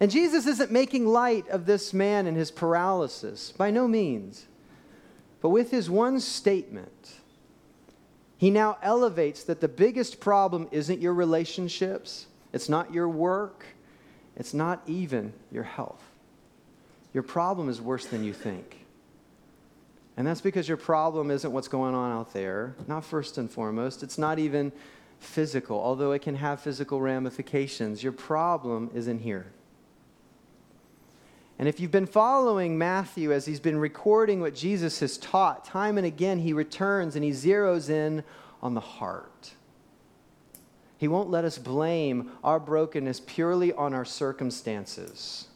And 0.00 0.10
Jesus 0.10 0.46
isn't 0.46 0.70
making 0.70 1.06
light 1.06 1.48
of 1.48 1.66
this 1.66 1.92
man 1.92 2.26
and 2.26 2.36
his 2.36 2.50
paralysis, 2.50 3.52
by 3.52 3.70
no 3.70 3.88
means. 3.88 4.46
But 5.40 5.48
with 5.50 5.70
his 5.70 5.90
one 5.90 6.20
statement, 6.20 7.12
he 8.36 8.50
now 8.50 8.78
elevates 8.82 9.42
that 9.44 9.60
the 9.60 9.68
biggest 9.68 10.20
problem 10.20 10.68
isn't 10.70 11.00
your 11.00 11.14
relationships, 11.14 12.26
it's 12.52 12.68
not 12.68 12.92
your 12.92 13.08
work, 13.08 13.64
it's 14.36 14.54
not 14.54 14.82
even 14.86 15.32
your 15.50 15.64
health. 15.64 16.02
Your 17.12 17.24
problem 17.24 17.68
is 17.68 17.80
worse 17.80 18.06
than 18.06 18.22
you 18.22 18.32
think. 18.32 18.86
And 20.16 20.26
that's 20.26 20.40
because 20.40 20.68
your 20.68 20.76
problem 20.76 21.30
isn't 21.30 21.52
what's 21.52 21.68
going 21.68 21.94
on 21.94 22.12
out 22.12 22.32
there, 22.32 22.74
not 22.86 23.04
first 23.04 23.38
and 23.38 23.50
foremost. 23.50 24.02
It's 24.02 24.18
not 24.18 24.38
even 24.38 24.72
physical, 25.18 25.78
although 25.80 26.12
it 26.12 26.22
can 26.22 26.36
have 26.36 26.60
physical 26.60 27.00
ramifications. 27.00 28.02
Your 28.02 28.12
problem 28.12 28.90
is 28.94 29.08
in 29.08 29.18
here. 29.18 29.46
And 31.58 31.68
if 31.68 31.80
you've 31.80 31.90
been 31.90 32.06
following 32.06 32.78
Matthew 32.78 33.32
as 33.32 33.46
he's 33.46 33.58
been 33.58 33.78
recording 33.78 34.40
what 34.40 34.54
Jesus 34.54 35.00
has 35.00 35.18
taught, 35.18 35.64
time 35.64 35.98
and 35.98 36.06
again 36.06 36.38
he 36.38 36.52
returns 36.52 37.16
and 37.16 37.24
he 37.24 37.32
zeroes 37.32 37.90
in 37.90 38.22
on 38.62 38.74
the 38.74 38.80
heart. 38.80 39.54
He 40.98 41.08
won't 41.08 41.30
let 41.30 41.44
us 41.44 41.58
blame 41.58 42.30
our 42.44 42.60
brokenness 42.60 43.20
purely 43.26 43.72
on 43.72 43.92
our 43.92 44.04
circumstances. 44.04 45.48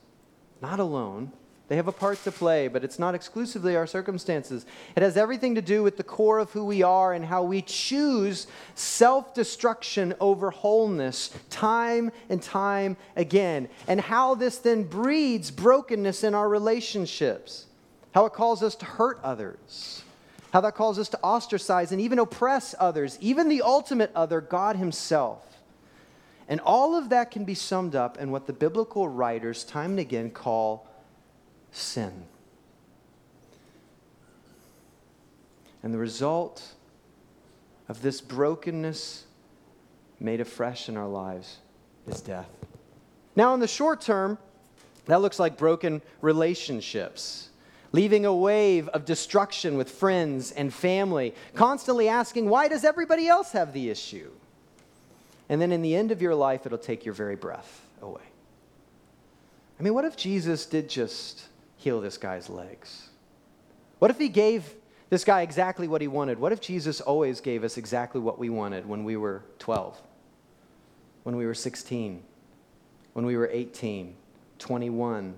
Not 0.61 0.81
alone. 0.81 1.33
They 1.73 1.77
have 1.77 1.89
a 1.89 1.93
part 1.93 2.23
to 2.25 2.31
play, 2.31 2.69
but 2.69 2.85
it's 2.85 2.99
not 2.99 3.15
exclusively 3.15 3.77
our 3.77 3.87
circumstances. 3.87 4.67
It 4.95 5.03
has 5.03 5.17
everything 5.17 5.55
to 5.55 5.63
do 5.63 5.83
with 5.83 5.97
the 5.97 6.03
core 6.03 6.39
of 6.39 6.51
who 6.51 6.67
we 6.67 6.83
are 6.83 7.15
and 7.15 7.25
how 7.25 7.45
we 7.45 7.63
choose 7.63 8.47
self 8.75 9.33
destruction 9.33 10.13
over 10.21 10.51
wholeness 10.51 11.35
time 11.49 12.13
and 12.29 12.43
time 12.43 12.99
again, 13.17 13.71
and 13.89 14.03
how 14.03 14.35
this 14.35 14.59
then 14.59 14.83
breeds 14.83 15.51
brokenness 15.51 16.25
in 16.25 16.35
our 16.35 16.47
relationships, 16.47 17.65
how 18.15 18.27
it 18.27 18.35
calls 18.35 18.63
us 18.63 18.75
to 18.75 18.85
hurt 18.85 19.19
others, 19.23 20.05
how 20.53 20.61
that 20.61 20.75
calls 20.75 20.99
us 20.99 21.09
to 21.09 21.19
ostracize 21.25 21.91
and 21.91 22.03
even 22.03 22.19
oppress 22.19 22.75
others, 22.79 23.17
even 23.23 23.49
the 23.49 23.63
ultimate 23.63 24.13
other, 24.15 24.43
God 24.43 24.77
Himself. 24.77 25.43
And 26.49 26.61
all 26.61 26.95
of 26.95 27.09
that 27.09 27.31
can 27.31 27.47
be 27.47 27.55
summed 27.55 27.95
up 27.95 28.19
in 28.19 28.31
what 28.31 28.47
the 28.47 28.53
biblical 28.53 29.09
writers 29.09 29.65
time 29.65 29.93
and 29.93 30.01
again 30.01 30.33
call 30.33 30.92
sin. 31.73 32.25
And 35.83 35.93
the 35.93 35.99
result 35.99 36.63
of 37.89 38.03
this 38.03 38.21
brokenness 38.21 39.25
made 40.21 40.41
afresh 40.41 40.89
in 40.89 40.97
our 40.97 41.09
lives 41.09 41.57
is 42.07 42.21
death. 42.21 42.49
Now, 43.35 43.55
in 43.55 43.61
the 43.61 43.67
short 43.67 44.01
term, 44.01 44.39
that 45.07 45.21
looks 45.21 45.41
like 45.41 45.57
broken 45.57 46.01
relationships, 46.21 47.49
leaving 47.91 48.25
a 48.25 48.35
wave 48.35 48.89
of 48.89 49.05
destruction 49.05 49.77
with 49.77 49.91
friends 49.91 50.53
and 50.53 50.73
family, 50.73 51.35
constantly 51.55 52.09
asking, 52.09 52.49
why 52.49 52.69
does 52.69 52.85
everybody 52.85 53.27
else 53.27 53.53
have 53.53 53.73
the 53.73 53.91
issue? 53.91 54.31
And 55.49 55.61
then 55.61 55.73
in 55.73 55.83
the 55.83 55.97
end 55.97 56.13
of 56.13 56.23
your 56.23 56.35
life, 56.35 56.65
it'll 56.67 56.79
take 56.79 57.05
your 57.05 57.15
very 57.15 57.37
breath 57.37 57.85
away. 58.01 58.23
I 59.81 59.83
mean, 59.83 59.95
what 59.95 60.05
if 60.05 60.17
Jesus 60.17 60.65
did 60.67 60.89
just 60.89 61.49
heal 61.83 62.01
this 62.01 62.17
guy's 62.17 62.49
legs? 62.49 63.09
What 63.99 64.11
if 64.11 64.19
he 64.19 64.29
gave 64.29 64.75
this 65.11 65.25
guy 65.25 65.43
exactly 65.43 65.89
what 65.89 66.01
he 66.01 66.09
wanted? 66.09 66.39
What 66.39 66.53
if 66.53 66.61
Jesus 66.61 67.01
always 67.01 67.41
gave 67.41 67.65
us 67.65 67.77
exactly 67.77 68.21
what 68.21 68.39
we 68.39 68.51
wanted 68.51 68.87
when 68.87 69.05
we 69.05 69.17
were 69.17 69.43
12, 69.59 70.01
when 71.25 71.37
we 71.37 71.45
were 71.45 71.55
16, 71.55 72.23
when 73.13 73.27
we 73.27 73.37
were 73.37 73.49
18, 73.53 74.15
21, 74.59 75.35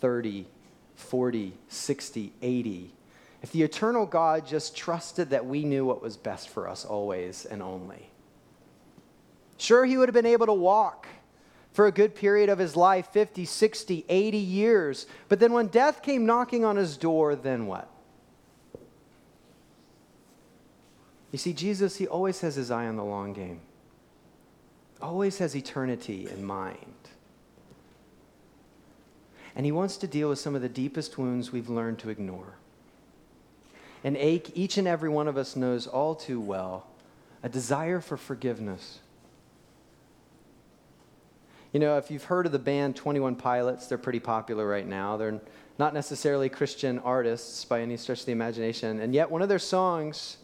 30, 0.00 0.46
40, 0.94 1.52
60, 1.68 2.32
80? 2.40 2.94
If 3.42 3.52
the 3.52 3.62
eternal 3.62 4.06
God 4.06 4.46
just 4.46 4.76
trusted 4.76 5.30
that 5.30 5.46
we 5.46 5.64
knew 5.64 5.84
what 5.84 6.00
was 6.00 6.16
best 6.16 6.48
for 6.48 6.68
us 6.68 6.84
always 6.84 7.44
and 7.44 7.62
only. 7.62 8.08
Sure, 9.58 9.84
he 9.84 9.96
would 9.98 10.08
have 10.08 10.14
been 10.14 10.26
able 10.26 10.46
to 10.46 10.52
walk 10.52 11.06
for 11.72 11.86
a 11.86 11.92
good 11.92 12.14
period 12.14 12.48
of 12.48 12.58
his 12.58 12.76
life 12.76 13.08
50, 13.08 13.44
60, 13.44 14.04
80 14.08 14.38
years. 14.38 15.06
But 15.28 15.40
then 15.40 15.52
when 15.52 15.68
death 15.68 16.02
came 16.02 16.26
knocking 16.26 16.64
on 16.64 16.76
his 16.76 16.96
door, 16.96 17.34
then 17.34 17.66
what? 17.66 17.88
You 21.30 21.38
see, 21.38 21.54
Jesus, 21.54 21.96
he 21.96 22.06
always 22.06 22.42
has 22.42 22.56
his 22.56 22.70
eye 22.70 22.86
on 22.86 22.96
the 22.96 23.04
long 23.04 23.32
game, 23.32 23.60
always 25.00 25.38
has 25.38 25.56
eternity 25.56 26.28
in 26.28 26.44
mind. 26.44 26.76
And 29.56 29.64
he 29.64 29.72
wants 29.72 29.96
to 29.98 30.06
deal 30.06 30.28
with 30.28 30.38
some 30.38 30.54
of 30.54 30.62
the 30.62 30.68
deepest 30.68 31.18
wounds 31.18 31.52
we've 31.52 31.68
learned 31.70 31.98
to 32.00 32.10
ignore. 32.10 32.54
An 34.04 34.16
ache 34.16 34.50
each 34.54 34.76
and 34.76 34.88
every 34.88 35.08
one 35.08 35.28
of 35.28 35.36
us 35.36 35.56
knows 35.56 35.86
all 35.86 36.14
too 36.14 36.40
well 36.40 36.86
a 37.42 37.48
desire 37.48 38.00
for 38.00 38.16
forgiveness 38.16 39.00
you 41.72 41.80
know, 41.80 41.96
if 41.96 42.10
you've 42.10 42.24
heard 42.24 42.46
of 42.46 42.52
the 42.52 42.58
band 42.58 42.96
21 42.96 43.36
Pilots, 43.36 43.86
they're 43.86 43.98
pretty 43.98 44.20
popular 44.20 44.66
right 44.66 44.86
now. 44.86 45.16
They're 45.16 45.40
not 45.78 45.94
necessarily 45.94 46.48
Christian 46.48 46.98
artists 46.98 47.64
by 47.64 47.80
any 47.80 47.96
stretch 47.96 48.20
of 48.20 48.26
the 48.26 48.32
imagination. 48.32 49.00
And 49.00 49.14
yet, 49.14 49.30
one 49.30 49.40
of 49.40 49.48
their 49.48 49.58
songs, 49.58 50.36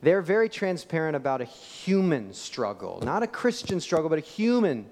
they're 0.00 0.22
very 0.22 0.48
transparent 0.48 1.16
about 1.16 1.40
a 1.40 1.44
human 1.44 2.32
struggle, 2.32 3.00
not 3.02 3.24
a 3.24 3.26
Christian 3.26 3.80
struggle, 3.80 4.08
but 4.08 4.18
a 4.18 4.22
human 4.22 4.86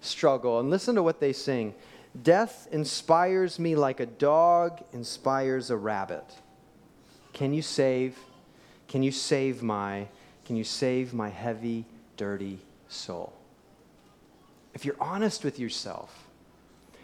struggle. 0.00 0.58
And 0.58 0.68
listen 0.68 0.96
to 0.96 1.02
what 1.02 1.20
they 1.20 1.32
sing 1.32 1.74
Death 2.20 2.66
inspires 2.72 3.58
me 3.58 3.76
like 3.76 4.00
a 4.00 4.06
dog 4.06 4.82
inspires 4.92 5.70
a 5.70 5.76
rabbit. 5.76 6.24
Can 7.32 7.52
you 7.52 7.62
save? 7.62 8.18
Can 8.88 9.02
you 9.02 9.12
save 9.12 9.62
my? 9.62 10.08
Can 10.44 10.56
you 10.56 10.64
save 10.64 11.14
my 11.14 11.28
heavy, 11.28 11.84
dirty 12.16 12.58
soul? 12.88 13.37
If 14.78 14.84
you're 14.84 14.94
honest 15.00 15.42
with 15.42 15.58
yourself, 15.58 16.28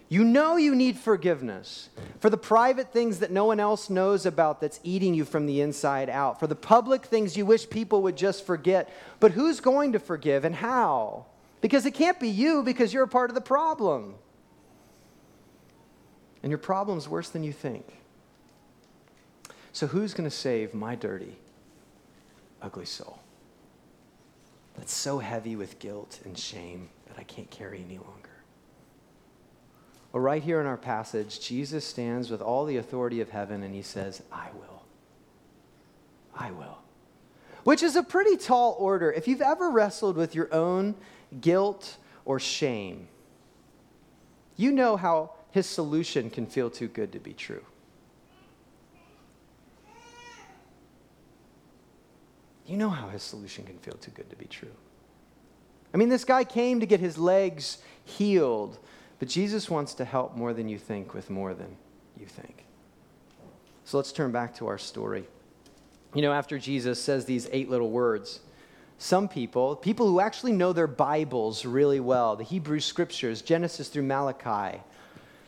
you 0.08 0.22
know 0.22 0.54
you 0.54 0.76
need 0.76 0.96
forgiveness 0.96 1.88
for 2.20 2.30
the 2.30 2.36
private 2.36 2.92
things 2.92 3.18
that 3.18 3.32
no 3.32 3.46
one 3.46 3.58
else 3.58 3.90
knows 3.90 4.26
about 4.26 4.60
that's 4.60 4.78
eating 4.84 5.12
you 5.12 5.24
from 5.24 5.46
the 5.46 5.60
inside 5.60 6.08
out, 6.08 6.38
for 6.38 6.46
the 6.46 6.54
public 6.54 7.04
things 7.04 7.36
you 7.36 7.44
wish 7.44 7.68
people 7.68 8.02
would 8.02 8.16
just 8.16 8.46
forget. 8.46 8.88
But 9.18 9.32
who's 9.32 9.58
going 9.58 9.90
to 9.90 9.98
forgive 9.98 10.44
and 10.44 10.54
how? 10.54 11.26
Because 11.62 11.84
it 11.84 11.94
can't 11.94 12.20
be 12.20 12.28
you 12.28 12.62
because 12.62 12.94
you're 12.94 13.02
a 13.02 13.08
part 13.08 13.28
of 13.28 13.34
the 13.34 13.40
problem. 13.40 14.14
And 16.44 16.50
your 16.52 16.58
problem's 16.58 17.08
worse 17.08 17.30
than 17.30 17.42
you 17.42 17.52
think. 17.52 17.84
So, 19.72 19.88
who's 19.88 20.14
going 20.14 20.30
to 20.30 20.36
save 20.36 20.74
my 20.74 20.94
dirty, 20.94 21.38
ugly 22.62 22.86
soul 22.86 23.18
that's 24.76 24.94
so 24.94 25.18
heavy 25.18 25.56
with 25.56 25.80
guilt 25.80 26.20
and 26.24 26.38
shame? 26.38 26.90
That 27.14 27.20
I 27.20 27.24
can't 27.24 27.50
carry 27.50 27.82
any 27.84 27.98
longer. 27.98 28.30
Well, 30.12 30.22
right 30.22 30.42
here 30.42 30.60
in 30.60 30.66
our 30.66 30.76
passage, 30.76 31.40
Jesus 31.40 31.84
stands 31.84 32.30
with 32.30 32.40
all 32.40 32.64
the 32.64 32.76
authority 32.76 33.20
of 33.20 33.30
heaven 33.30 33.62
and 33.62 33.74
he 33.74 33.82
says, 33.82 34.22
I 34.32 34.48
will. 34.54 34.82
I 36.36 36.50
will. 36.52 36.78
Which 37.64 37.82
is 37.82 37.96
a 37.96 38.02
pretty 38.02 38.36
tall 38.36 38.76
order. 38.78 39.10
If 39.10 39.26
you've 39.26 39.42
ever 39.42 39.70
wrestled 39.70 40.16
with 40.16 40.34
your 40.34 40.52
own 40.54 40.94
guilt 41.40 41.96
or 42.24 42.38
shame, 42.38 43.08
you 44.56 44.70
know 44.70 44.96
how 44.96 45.32
his 45.50 45.66
solution 45.66 46.30
can 46.30 46.46
feel 46.46 46.70
too 46.70 46.88
good 46.88 47.12
to 47.12 47.18
be 47.18 47.32
true. 47.32 47.64
You 52.66 52.76
know 52.76 52.90
how 52.90 53.08
his 53.08 53.22
solution 53.22 53.64
can 53.64 53.78
feel 53.78 53.94
too 53.94 54.10
good 54.12 54.30
to 54.30 54.36
be 54.36 54.46
true. 54.46 54.70
I 55.94 55.96
mean, 55.96 56.08
this 56.08 56.24
guy 56.24 56.42
came 56.42 56.80
to 56.80 56.86
get 56.86 56.98
his 56.98 57.16
legs 57.16 57.78
healed, 58.04 58.78
but 59.20 59.28
Jesus 59.28 59.70
wants 59.70 59.94
to 59.94 60.04
help 60.04 60.36
more 60.36 60.52
than 60.52 60.68
you 60.68 60.76
think 60.76 61.14
with 61.14 61.30
more 61.30 61.54
than 61.54 61.76
you 62.18 62.26
think. 62.26 62.64
So 63.84 63.96
let's 63.96 64.10
turn 64.10 64.32
back 64.32 64.56
to 64.56 64.66
our 64.66 64.78
story. 64.78 65.24
You 66.12 66.22
know, 66.22 66.32
after 66.32 66.58
Jesus 66.58 67.00
says 67.00 67.24
these 67.24 67.48
eight 67.52 67.70
little 67.70 67.90
words, 67.90 68.40
some 68.98 69.28
people, 69.28 69.76
people 69.76 70.08
who 70.08 70.20
actually 70.20 70.52
know 70.52 70.72
their 70.72 70.86
Bibles 70.86 71.64
really 71.64 72.00
well, 72.00 72.34
the 72.34 72.44
Hebrew 72.44 72.80
scriptures, 72.80 73.40
Genesis 73.40 73.88
through 73.88 74.02
Malachi, 74.02 74.80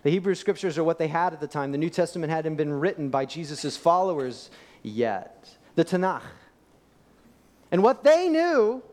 the 0.02 0.10
Hebrew 0.10 0.36
scriptures 0.36 0.78
are 0.78 0.84
what 0.84 0.98
they 0.98 1.08
had 1.08 1.32
at 1.32 1.40
the 1.40 1.48
time. 1.48 1.72
The 1.72 1.78
New 1.78 1.90
Testament 1.90 2.30
hadn't 2.30 2.54
been 2.54 2.72
written 2.72 3.08
by 3.08 3.24
Jesus' 3.24 3.76
followers 3.76 4.50
yet. 4.84 5.56
The 5.74 5.84
Tanakh. 5.84 6.22
And 7.72 7.82
what 7.82 8.04
they 8.04 8.28
knew 8.28 8.84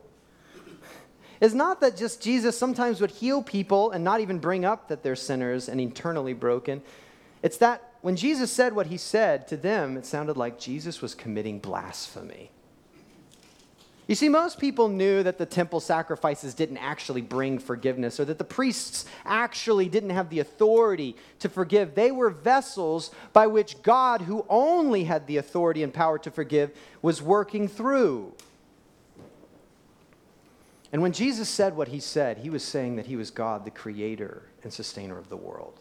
is 1.43 1.53
not 1.53 1.81
that 1.81 1.97
just 1.97 2.21
Jesus 2.21 2.57
sometimes 2.57 3.01
would 3.01 3.11
heal 3.11 3.43
people 3.43 3.91
and 3.91 4.01
not 4.01 4.21
even 4.21 4.39
bring 4.39 4.63
up 4.63 4.87
that 4.87 5.03
they're 5.03 5.13
sinners 5.13 5.67
and 5.67 5.81
eternally 5.81 6.33
broken. 6.33 6.81
It's 7.41 7.57
that 7.57 7.83
when 8.01 8.15
Jesus 8.15 8.49
said 8.49 8.73
what 8.73 8.87
he 8.87 8.95
said 8.95 9.49
to 9.49 9.57
them, 9.57 9.97
it 9.97 10.05
sounded 10.05 10.37
like 10.37 10.57
Jesus 10.57 11.01
was 11.01 11.13
committing 11.13 11.59
blasphemy. 11.59 12.49
You 14.07 14.15
see, 14.15 14.29
most 14.29 14.57
people 14.57 14.87
knew 14.87 15.21
that 15.23 15.37
the 15.37 15.45
temple 15.45 15.81
sacrifices 15.81 16.53
didn't 16.53 16.77
actually 16.77 17.21
bring 17.21 17.59
forgiveness 17.59 18.21
or 18.21 18.25
that 18.25 18.37
the 18.37 18.45
priests 18.45 19.05
actually 19.25 19.89
didn't 19.89 20.11
have 20.11 20.29
the 20.29 20.39
authority 20.39 21.13
to 21.39 21.49
forgive. 21.49 21.93
They 21.93 22.11
were 22.11 22.29
vessels 22.29 23.11
by 23.33 23.47
which 23.47 23.81
God, 23.81 24.21
who 24.21 24.45
only 24.47 25.03
had 25.03 25.27
the 25.27 25.37
authority 25.37 25.83
and 25.83 25.93
power 25.93 26.17
to 26.19 26.31
forgive, 26.31 26.71
was 27.01 27.21
working 27.21 27.67
through. 27.67 28.33
And 30.93 31.01
when 31.01 31.11
Jesus 31.11 31.49
said 31.49 31.75
what 31.75 31.87
he 31.87 31.99
said, 31.99 32.37
he 32.37 32.51
was 32.51 32.63
saying 32.63 32.97
that 32.97 33.07
he 33.07 33.15
was 33.15 33.31
God, 33.31 33.65
the 33.65 33.71
creator 33.71 34.43
and 34.61 34.71
sustainer 34.71 35.17
of 35.17 35.27
the 35.27 35.35
world. 35.35 35.79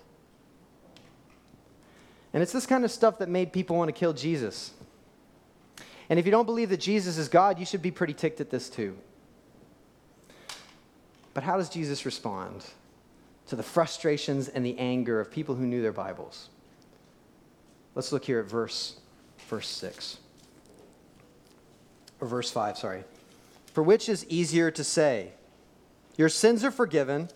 And 2.33 2.43
it's 2.43 2.53
this 2.53 2.65
kind 2.65 2.83
of 2.83 2.91
stuff 2.91 3.19
that 3.19 3.29
made 3.29 3.53
people 3.53 3.77
want 3.77 3.89
to 3.89 3.93
kill 3.93 4.15
Jesus. 4.15 4.73
And 6.09 6.19
if 6.19 6.25
you 6.25 6.33
don't 6.33 6.47
believe 6.47 6.71
that 6.71 6.81
Jesus 6.81 7.19
is 7.19 7.29
God, 7.29 7.59
you 7.59 7.67
should 7.67 7.83
be 7.83 7.91
pretty 7.91 8.15
ticked 8.15 8.41
at 8.41 8.49
this 8.49 8.71
too. 8.71 8.97
But 11.35 11.45
how 11.45 11.59
does 11.59 11.69
Jesus 11.69 12.07
respond 12.07 12.65
to 13.49 13.57
the 13.57 13.63
frustrations 13.63 14.49
and 14.49 14.65
the 14.65 14.79
anger 14.79 15.21
of 15.21 15.31
people 15.31 15.55
who 15.55 15.67
knew 15.67 15.83
their 15.83 15.93
Bibles? 15.93 16.49
Let's 17.95 18.13
look 18.13 18.25
here 18.25 18.41
at 18.41 18.47
verse 18.47 18.97
verse 19.49 19.69
6. 19.69 20.17
Or 22.21 22.27
verse 22.27 22.51
5, 22.51 22.79
sorry. 22.79 23.05
For 23.73 23.83
which 23.83 24.09
is 24.09 24.27
easier 24.29 24.71
to 24.71 24.85
say, 24.85 25.33
Your 26.17 26.29
sins 26.29 26.65
are 26.65 26.71
forgiven, 26.71 27.29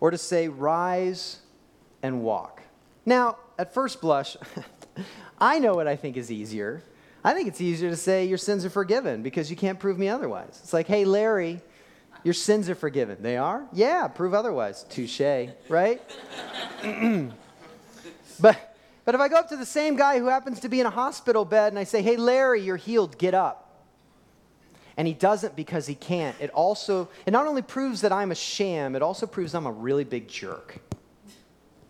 or 0.00 0.10
to 0.10 0.18
say, 0.18 0.48
Rise 0.48 1.40
and 2.02 2.22
walk? 2.22 2.62
Now, 3.06 3.38
at 3.58 3.72
first 3.72 4.00
blush, 4.00 4.36
I 5.38 5.58
know 5.58 5.74
what 5.74 5.88
I 5.88 5.96
think 5.96 6.16
is 6.16 6.30
easier. 6.30 6.82
I 7.24 7.34
think 7.34 7.48
it's 7.48 7.60
easier 7.60 7.90
to 7.90 7.96
say, 7.96 8.26
Your 8.26 8.38
sins 8.38 8.64
are 8.64 8.70
forgiven 8.70 9.22
because 9.22 9.50
you 9.50 9.56
can't 9.56 9.78
prove 9.78 9.98
me 9.98 10.08
otherwise. 10.08 10.60
It's 10.62 10.72
like, 10.72 10.86
Hey, 10.86 11.06
Larry, 11.06 11.60
your 12.22 12.34
sins 12.34 12.68
are 12.68 12.74
forgiven. 12.74 13.18
They 13.20 13.38
are? 13.38 13.66
Yeah, 13.72 14.08
prove 14.08 14.34
otherwise. 14.34 14.84
Touche, 14.90 15.48
right? 15.68 16.02
but, 18.40 18.76
but 19.04 19.14
if 19.14 19.20
I 19.20 19.28
go 19.28 19.36
up 19.36 19.48
to 19.48 19.56
the 19.56 19.66
same 19.66 19.96
guy 19.96 20.18
who 20.18 20.26
happens 20.26 20.60
to 20.60 20.68
be 20.68 20.80
in 20.80 20.86
a 20.86 20.90
hospital 20.90 21.46
bed 21.46 21.72
and 21.72 21.78
I 21.78 21.84
say, 21.84 22.02
Hey, 22.02 22.16
Larry, 22.16 22.60
you're 22.60 22.76
healed, 22.76 23.16
get 23.16 23.32
up 23.32 23.61
and 24.96 25.08
he 25.08 25.14
doesn't 25.14 25.56
because 25.56 25.86
he 25.86 25.94
can't. 25.94 26.36
It 26.40 26.50
also, 26.50 27.08
it 27.26 27.30
not 27.30 27.46
only 27.46 27.62
proves 27.62 28.02
that 28.02 28.12
I'm 28.12 28.30
a 28.30 28.34
sham, 28.34 28.94
it 28.94 29.02
also 29.02 29.26
proves 29.26 29.54
I'm 29.54 29.66
a 29.66 29.72
really 29.72 30.04
big 30.04 30.28
jerk. 30.28 30.78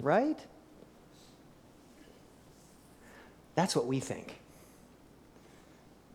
Right? 0.02 0.38
That's 3.54 3.76
what 3.76 3.86
we 3.86 4.00
think. 4.00 4.38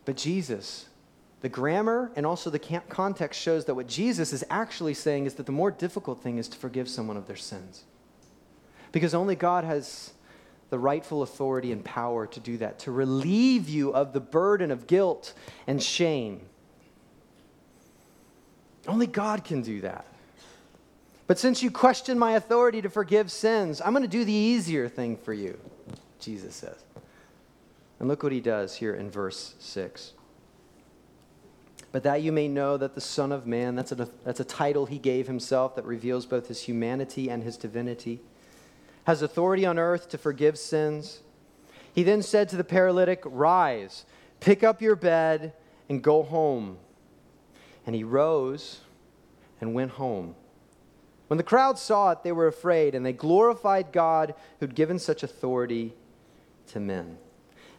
But 0.05 0.17
Jesus, 0.17 0.87
the 1.41 1.49
grammar 1.49 2.11
and 2.15 2.25
also 2.25 2.49
the 2.49 2.59
context 2.59 3.41
shows 3.41 3.65
that 3.65 3.75
what 3.75 3.87
Jesus 3.87 4.33
is 4.33 4.43
actually 4.49 4.93
saying 4.93 5.25
is 5.25 5.35
that 5.35 5.45
the 5.45 5.51
more 5.51 5.69
difficult 5.69 6.21
thing 6.21 6.37
is 6.37 6.47
to 6.49 6.57
forgive 6.57 6.89
someone 6.89 7.17
of 7.17 7.27
their 7.27 7.35
sins. 7.35 7.83
Because 8.91 9.13
only 9.13 9.35
God 9.35 9.63
has 9.63 10.13
the 10.69 10.79
rightful 10.79 11.21
authority 11.21 11.71
and 11.71 11.83
power 11.83 12.25
to 12.27 12.39
do 12.39 12.57
that, 12.57 12.79
to 12.79 12.91
relieve 12.91 13.69
you 13.69 13.93
of 13.93 14.13
the 14.13 14.19
burden 14.19 14.71
of 14.71 14.87
guilt 14.87 15.33
and 15.65 15.81
shame. 15.81 16.41
Only 18.87 19.07
God 19.07 19.43
can 19.43 19.61
do 19.61 19.81
that. 19.81 20.05
But 21.27 21.37
since 21.37 21.61
you 21.61 21.69
question 21.69 22.17
my 22.17 22.31
authority 22.33 22.81
to 22.81 22.89
forgive 22.89 23.29
sins, 23.29 23.81
I'm 23.81 23.91
going 23.91 24.03
to 24.03 24.07
do 24.07 24.23
the 24.23 24.31
easier 24.31 24.87
thing 24.87 25.17
for 25.17 25.33
you, 25.33 25.59
Jesus 26.19 26.55
says. 26.55 26.77
And 27.99 28.07
look 28.07 28.23
what 28.23 28.31
he 28.31 28.39
does 28.39 28.75
here 28.75 28.95
in 28.95 29.11
verse 29.11 29.55
6. 29.59 30.13
But 31.91 32.03
that 32.03 32.21
you 32.21 32.31
may 32.31 32.47
know 32.47 32.77
that 32.77 32.95
the 32.95 33.01
Son 33.01 33.31
of 33.31 33.45
Man, 33.45 33.75
that's 33.75 33.91
a, 33.91 33.95
that's 34.23 34.39
a 34.39 34.45
title 34.45 34.85
he 34.85 34.99
gave 34.99 35.27
himself 35.27 35.75
that 35.75 35.85
reveals 35.85 36.25
both 36.25 36.47
his 36.47 36.61
humanity 36.61 37.29
and 37.29 37.43
his 37.43 37.57
divinity, 37.57 38.21
has 39.05 39.21
authority 39.21 39.65
on 39.65 39.77
earth 39.77 40.09
to 40.09 40.17
forgive 40.17 40.57
sins. 40.57 41.21
He 41.93 42.03
then 42.03 42.21
said 42.21 42.49
to 42.49 42.55
the 42.55 42.63
paralytic, 42.63 43.21
Rise, 43.25 44.05
pick 44.39 44.63
up 44.63 44.81
your 44.81 44.95
bed, 44.95 45.53
and 45.89 46.01
go 46.01 46.23
home. 46.23 46.77
And 47.85 47.95
he 47.95 48.03
rose 48.03 48.81
and 49.59 49.73
went 49.73 49.91
home. 49.91 50.35
When 51.27 51.37
the 51.37 51.43
crowd 51.43 51.77
saw 51.77 52.11
it, 52.11 52.23
they 52.23 52.31
were 52.31 52.47
afraid, 52.47 52.95
and 52.95 53.05
they 53.05 53.13
glorified 53.13 53.91
God 53.91 54.33
who'd 54.59 54.75
given 54.75 54.97
such 54.97 55.23
authority 55.23 55.93
to 56.67 56.79
men. 56.79 57.17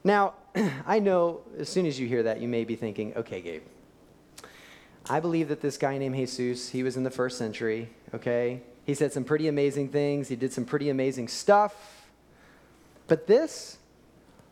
Now, 0.05 0.35
I 0.87 0.99
know 0.99 1.41
as 1.59 1.69
soon 1.69 1.87
as 1.87 1.99
you 1.99 2.07
hear 2.07 2.23
that, 2.25 2.41
you 2.41 2.49
may 2.49 2.65
be 2.65 2.77
thinking, 2.77 3.15
okay, 3.17 3.41
Gabe, 3.41 3.63
I 5.09 5.21
believe 5.21 5.49
that 5.49 5.63
this 5.63 5.79
guy 5.79 5.97
named 5.97 6.17
Jesus, 6.17 6.69
he 6.71 6.83
was 6.83 6.97
in 6.97 7.05
the 7.05 7.11
first 7.11 7.39
century, 7.39 7.89
okay? 8.15 8.61
He 8.85 8.95
said 8.95 9.13
some 9.13 9.25
pretty 9.25 9.49
amazing 9.49 9.89
things, 9.89 10.29
he 10.29 10.37
did 10.37 10.53
some 10.53 10.65
pretty 10.65 10.91
amazing 10.91 11.29
stuff. 11.29 12.07
But 13.07 13.27
this, 13.27 13.79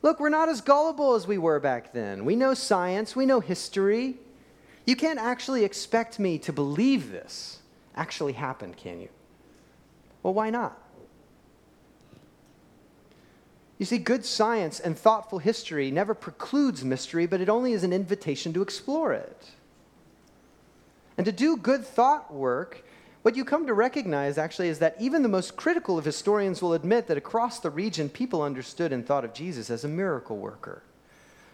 look, 0.01 0.19
we're 0.19 0.31
not 0.31 0.49
as 0.49 0.63
gullible 0.63 1.15
as 1.15 1.27
we 1.27 1.37
were 1.37 1.61
back 1.61 1.93
then. 1.93 2.25
We 2.25 2.37
know 2.37 2.55
science, 2.55 3.15
we 3.15 3.27
know 3.27 3.41
history. 3.41 4.17
You 4.87 4.97
can't 4.97 5.19
actually 5.19 5.65
expect 5.65 6.19
me 6.19 6.39
to 6.39 6.53
believe 6.53 7.11
this 7.11 7.59
actually 7.97 8.35
happened, 8.35 8.77
can 8.77 9.01
you? 9.01 9.09
Well, 10.23 10.33
why 10.33 10.51
not? 10.51 10.81
You 13.79 13.85
see, 13.85 13.99
good 13.99 14.25
science 14.25 14.81
and 14.81 14.97
thoughtful 14.97 15.39
history 15.39 15.91
never 15.91 16.15
precludes 16.15 16.85
mystery, 16.85 17.27
but 17.27 17.41
it 17.41 17.49
only 17.49 17.73
is 17.73 17.85
an 17.85 17.93
invitation 17.93 18.53
to 18.55 18.63
explore 18.63 19.13
it. 19.13 19.51
And 21.19 21.27
to 21.27 21.33
do 21.33 21.57
good 21.57 21.85
thought 21.85 22.33
work, 22.33 22.85
what 23.23 23.37
you 23.37 23.45
come 23.45 23.67
to 23.67 23.75
recognize 23.75 24.39
actually 24.39 24.69
is 24.69 24.79
that 24.79 24.97
even 25.01 25.23
the 25.23 25.29
most 25.29 25.57
critical 25.57 25.99
of 25.99 26.05
historians 26.05 26.63
will 26.63 26.75
admit 26.75 27.07
that 27.09 27.19
across 27.19 27.59
the 27.59 27.71
region, 27.71 28.09
people 28.09 28.41
understood 28.41 28.93
and 28.93 29.05
thought 29.05 29.25
of 29.25 29.35
Jesus 29.35 29.69
as 29.69 29.85
a 29.85 29.89
miracle 29.89 30.37
worker. 30.37 30.83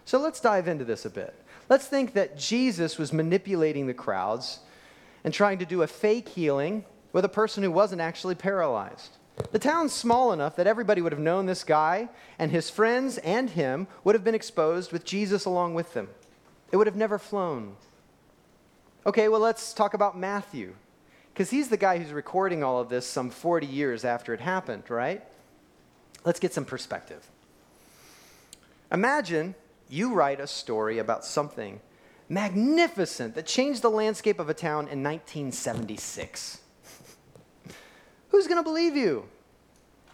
So 0.05 0.19
let's 0.19 0.41
dive 0.41 0.69
into 0.69 0.85
this 0.85 1.05
a 1.05 1.11
bit. 1.11 1.35
Let's 1.69 1.87
think 1.87 2.15
that 2.15 2.37
Jesus 2.37 2.99
was 2.99 3.13
manipulating 3.13 3.87
the 3.87 3.95
crowds 3.95 4.61
and 5.25 5.33
trying 5.33 5.59
to 5.59 5.65
do 5.65 5.83
a 5.83 5.87
fake 5.87 6.29
healing 6.29 6.85
with 7.13 7.25
a 7.25 7.29
person 7.29 7.63
who 7.63 7.71
wasn't 7.71 8.01
actually 8.01 8.35
paralyzed. 8.35 9.17
The 9.53 9.59
town's 9.59 9.93
small 9.93 10.33
enough 10.33 10.57
that 10.57 10.67
everybody 10.67 11.01
would 11.01 11.13
have 11.13 11.21
known 11.21 11.47
this 11.47 11.65
guy, 11.65 12.09
and 12.39 12.51
his 12.51 12.69
friends 12.69 13.19
and 13.19 13.51
him 13.51 13.87
would 14.05 14.15
have 14.15 14.25
been 14.25 14.35
exposed 14.35 14.93
with 14.93 15.05
Jesus 15.05 15.45
along 15.45 15.75
with 15.75 15.95
them. 15.95 16.09
It 16.71 16.77
would 16.77 16.87
have 16.87 16.97
never 16.97 17.19
flown. 17.19 17.77
Okay, 19.07 19.29
well, 19.29 19.41
let's 19.41 19.73
talk 19.73 19.95
about 19.95 20.19
Matthew, 20.19 20.75
because 21.33 21.51
he's 21.51 21.69
the 21.69 21.77
guy 21.77 21.99
who's 21.99 22.13
recording 22.13 22.63
all 22.63 22.79
of 22.79 22.89
this 22.89 23.07
some 23.07 23.31
40 23.31 23.67
years 23.67 24.05
after 24.05 24.35
it 24.35 24.41
happened, 24.41 24.85
right? 24.89 25.23
Let's 26.25 26.41
get 26.41 26.53
some 26.53 26.65
perspective. 26.65 27.27
Imagine 28.93 29.55
you 29.93 30.15
write 30.15 30.41
a 30.41 30.47
story 30.47 30.99
about 30.99 31.23
something 31.23 31.79
magnificent 32.29 33.35
that 33.35 33.45
changed 33.45 33.83
the 33.83 33.91
landscape 33.91 34.41
of 34.41 34.49
a 34.49 34.55
town 34.55 34.89
in 34.89 35.03
1976. 35.03 36.61
Who's 38.31 38.47
going 38.47 38.59
to 38.59 38.63
believe 38.63 38.97
you? 38.97 39.29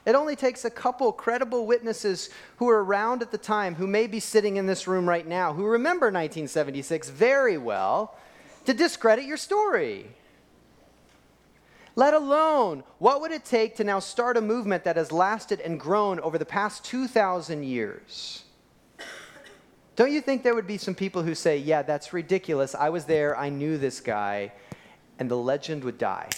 It 0.05 0.17
only 0.17 0.35
takes 0.35 0.64
a 0.64 0.71
couple 0.71 1.12
credible 1.12 1.64
witnesses 1.64 2.31
who 2.57 2.64
were 2.64 2.83
around 2.83 3.23
at 3.23 3.31
the 3.31 3.38
time, 3.38 3.77
who 3.77 3.87
may 3.87 4.09
be 4.09 4.19
sitting 4.19 4.57
in 4.57 4.67
this 4.67 4.88
room 4.88 5.09
right 5.09 5.27
now, 5.27 5.53
who 5.53 5.64
remember 5.64 6.07
1976 6.07 7.11
very 7.11 7.57
well, 7.57 8.19
to 8.64 8.75
discredit 8.75 9.27
your 9.27 9.37
story. 9.37 10.09
Let 11.95 12.14
alone, 12.14 12.83
what 12.99 13.21
would 13.21 13.31
it 13.31 13.45
take 13.45 13.77
to 13.77 13.85
now 13.85 14.01
start 14.01 14.37
a 14.37 14.41
movement 14.41 14.83
that 14.85 14.97
has 14.97 15.12
lasted 15.12 15.61
and 15.61 15.79
grown 15.79 16.19
over 16.19 16.37
the 16.37 16.45
past 16.45 16.85
2,000 16.85 17.62
years? 17.62 18.43
Don't 19.99 20.13
you 20.13 20.21
think 20.21 20.45
there 20.45 20.55
would 20.55 20.69
be 20.69 20.79
some 20.79 20.95
people 20.95 21.25
who 21.25 21.35
say, 21.35 21.57
yeah, 21.57 21.83
that's 21.83 22.13
ridiculous. 22.13 22.73
I 22.73 22.89
was 22.89 23.07
there, 23.07 23.37
I 23.37 23.49
knew 23.49 23.77
this 23.77 23.99
guy, 23.99 24.53
and 25.19 25.29
the 25.29 25.37
legend 25.37 25.83
would 25.83 25.99
die? 25.99 26.29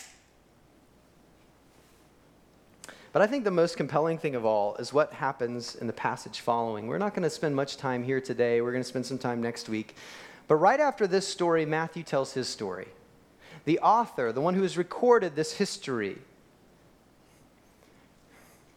But 3.12 3.20
I 3.20 3.26
think 3.26 3.44
the 3.44 3.50
most 3.50 3.76
compelling 3.76 4.16
thing 4.16 4.34
of 4.34 4.46
all 4.46 4.76
is 4.76 4.94
what 4.94 5.12
happens 5.12 5.74
in 5.74 5.86
the 5.86 5.92
passage 5.92 6.40
following. 6.40 6.86
We're 6.86 6.96
not 6.96 7.12
going 7.12 7.24
to 7.24 7.28
spend 7.28 7.54
much 7.54 7.76
time 7.76 8.02
here 8.02 8.18
today. 8.18 8.62
We're 8.62 8.72
going 8.72 8.82
to 8.82 8.88
spend 8.88 9.04
some 9.04 9.18
time 9.18 9.42
next 9.42 9.68
week. 9.68 9.94
But 10.48 10.54
right 10.54 10.80
after 10.80 11.06
this 11.06 11.28
story, 11.28 11.66
Matthew 11.66 12.02
tells 12.02 12.32
his 12.32 12.48
story. 12.48 12.88
The 13.66 13.78
author, 13.80 14.32
the 14.32 14.40
one 14.40 14.54
who 14.54 14.62
has 14.62 14.78
recorded 14.78 15.36
this 15.36 15.52
history, 15.52 16.16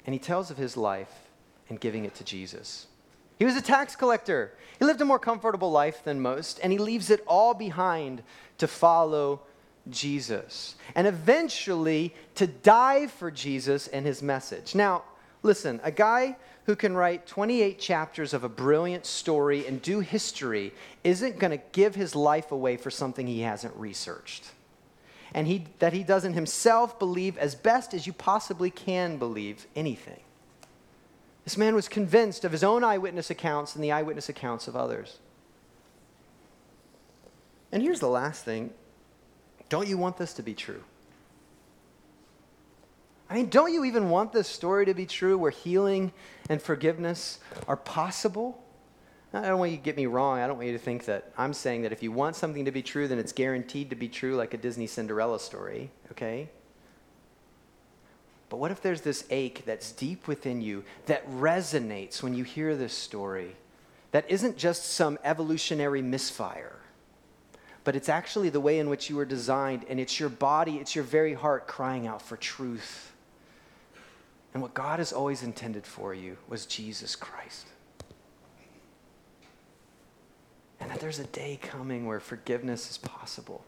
and 0.05 0.11
he 0.11 0.19
tells 0.19 0.51
of 0.51 0.57
his 0.57 0.75
life 0.75 1.29
and 1.69 1.79
giving 1.79 2.03
it 2.03 2.15
to 2.15 2.25
Jesus. 2.25 2.87
He 3.43 3.45
was 3.45 3.57
a 3.57 3.61
tax 3.61 3.97
collector. 3.97 4.53
He 4.79 4.85
lived 4.85 5.01
a 5.01 5.05
more 5.05 5.19
comfortable 5.19 5.69
life 5.69 6.01
than 6.05 6.21
most, 6.21 6.61
and 6.63 6.71
he 6.71 6.77
leaves 6.77 7.09
it 7.09 7.21
all 7.27 7.53
behind 7.53 8.23
to 8.57 8.69
follow 8.69 9.41
Jesus 9.89 10.75
and 10.95 11.05
eventually 11.05 12.15
to 12.35 12.47
die 12.47 13.07
for 13.07 13.29
Jesus 13.29 13.89
and 13.89 14.05
his 14.05 14.21
message. 14.21 14.75
Now, 14.75 15.03
listen, 15.41 15.81
a 15.83 15.91
guy 15.91 16.37
who 16.67 16.77
can 16.77 16.95
write 16.95 17.27
28 17.27 17.79
chapters 17.79 18.33
of 18.33 18.45
a 18.45 18.47
brilliant 18.49 19.05
story 19.05 19.67
and 19.67 19.81
do 19.81 19.99
history 19.99 20.73
isn't 21.03 21.37
going 21.37 21.51
to 21.51 21.61
give 21.73 21.95
his 21.95 22.15
life 22.15 22.53
away 22.53 22.77
for 22.77 22.89
something 22.89 23.27
he 23.27 23.41
hasn't 23.41 23.75
researched. 23.75 24.51
And 25.33 25.47
he, 25.47 25.65
that 25.79 25.91
he 25.91 26.03
doesn't 26.03 26.31
himself 26.31 26.97
believe 26.97 27.37
as 27.37 27.55
best 27.55 27.93
as 27.93 28.07
you 28.07 28.13
possibly 28.13 28.69
can 28.69 29.17
believe 29.17 29.67
anything. 29.75 30.21
This 31.43 31.57
man 31.57 31.75
was 31.75 31.87
convinced 31.87 32.45
of 32.45 32.51
his 32.51 32.63
own 32.63 32.83
eyewitness 32.83 33.29
accounts 33.29 33.75
and 33.75 33.83
the 33.83 33.91
eyewitness 33.91 34.29
accounts 34.29 34.67
of 34.67 34.75
others. 34.75 35.17
And 37.71 37.81
here's 37.81 37.99
the 37.99 38.07
last 38.07 38.45
thing 38.45 38.71
don't 39.69 39.87
you 39.87 39.97
want 39.97 40.17
this 40.17 40.33
to 40.35 40.43
be 40.43 40.53
true? 40.53 40.83
I 43.29 43.35
mean, 43.35 43.49
don't 43.49 43.73
you 43.73 43.83
even 43.85 44.09
want 44.09 44.31
this 44.31 44.47
story 44.47 44.85
to 44.85 44.93
be 44.93 45.07
true 45.07 45.37
where 45.37 45.49
healing 45.49 46.13
and 46.49 46.61
forgiveness 46.61 47.39
are 47.67 47.77
possible? 47.77 48.63
I 49.33 49.41
don't 49.41 49.57
want 49.57 49.71
you 49.71 49.77
to 49.77 49.83
get 49.83 49.97
me 49.97 50.05
wrong. 50.05 50.39
I 50.39 50.45
don't 50.45 50.57
want 50.57 50.67
you 50.67 50.73
to 50.73 50.83
think 50.83 51.05
that 51.05 51.31
I'm 51.35 51.53
saying 51.53 51.81
that 51.81 51.91
if 51.91 52.03
you 52.03 52.11
want 52.11 52.35
something 52.35 52.65
to 52.65 52.71
be 52.71 52.83
true, 52.83 53.07
then 53.07 53.17
it's 53.17 53.31
guaranteed 53.31 53.89
to 53.89 53.95
be 53.95 54.07
true, 54.07 54.35
like 54.35 54.53
a 54.53 54.57
Disney 54.57 54.85
Cinderella 54.85 55.39
story, 55.39 55.89
okay? 56.11 56.49
But 58.53 58.59
what 58.59 58.69
if 58.69 58.83
there's 58.83 59.01
this 59.01 59.25
ache 59.31 59.63
that's 59.65 59.91
deep 59.91 60.27
within 60.27 60.61
you 60.61 60.83
that 61.07 61.27
resonates 61.27 62.21
when 62.21 62.35
you 62.35 62.43
hear 62.43 62.75
this 62.75 62.93
story? 62.93 63.55
That 64.11 64.29
isn't 64.29 64.57
just 64.57 64.91
some 64.91 65.17
evolutionary 65.23 66.03
misfire, 66.03 66.75
but 67.83 67.95
it's 67.95 68.09
actually 68.09 68.49
the 68.49 68.59
way 68.59 68.77
in 68.77 68.89
which 68.89 69.09
you 69.09 69.15
were 69.15 69.25
designed, 69.25 69.87
and 69.89 69.99
it's 69.99 70.19
your 70.19 70.29
body, 70.29 70.75
it's 70.75 70.93
your 70.93 71.03
very 71.03 71.33
heart 71.33 71.65
crying 71.65 72.05
out 72.05 72.21
for 72.21 72.37
truth. 72.37 73.11
And 74.53 74.61
what 74.61 74.75
God 74.75 74.99
has 74.99 75.11
always 75.11 75.41
intended 75.41 75.87
for 75.87 76.13
you 76.13 76.37
was 76.47 76.67
Jesus 76.67 77.15
Christ. 77.15 77.65
And 80.79 80.91
that 80.91 80.99
there's 80.99 81.17
a 81.17 81.25
day 81.25 81.57
coming 81.59 82.05
where 82.05 82.19
forgiveness 82.19 82.91
is 82.91 82.99
possible, 82.99 83.65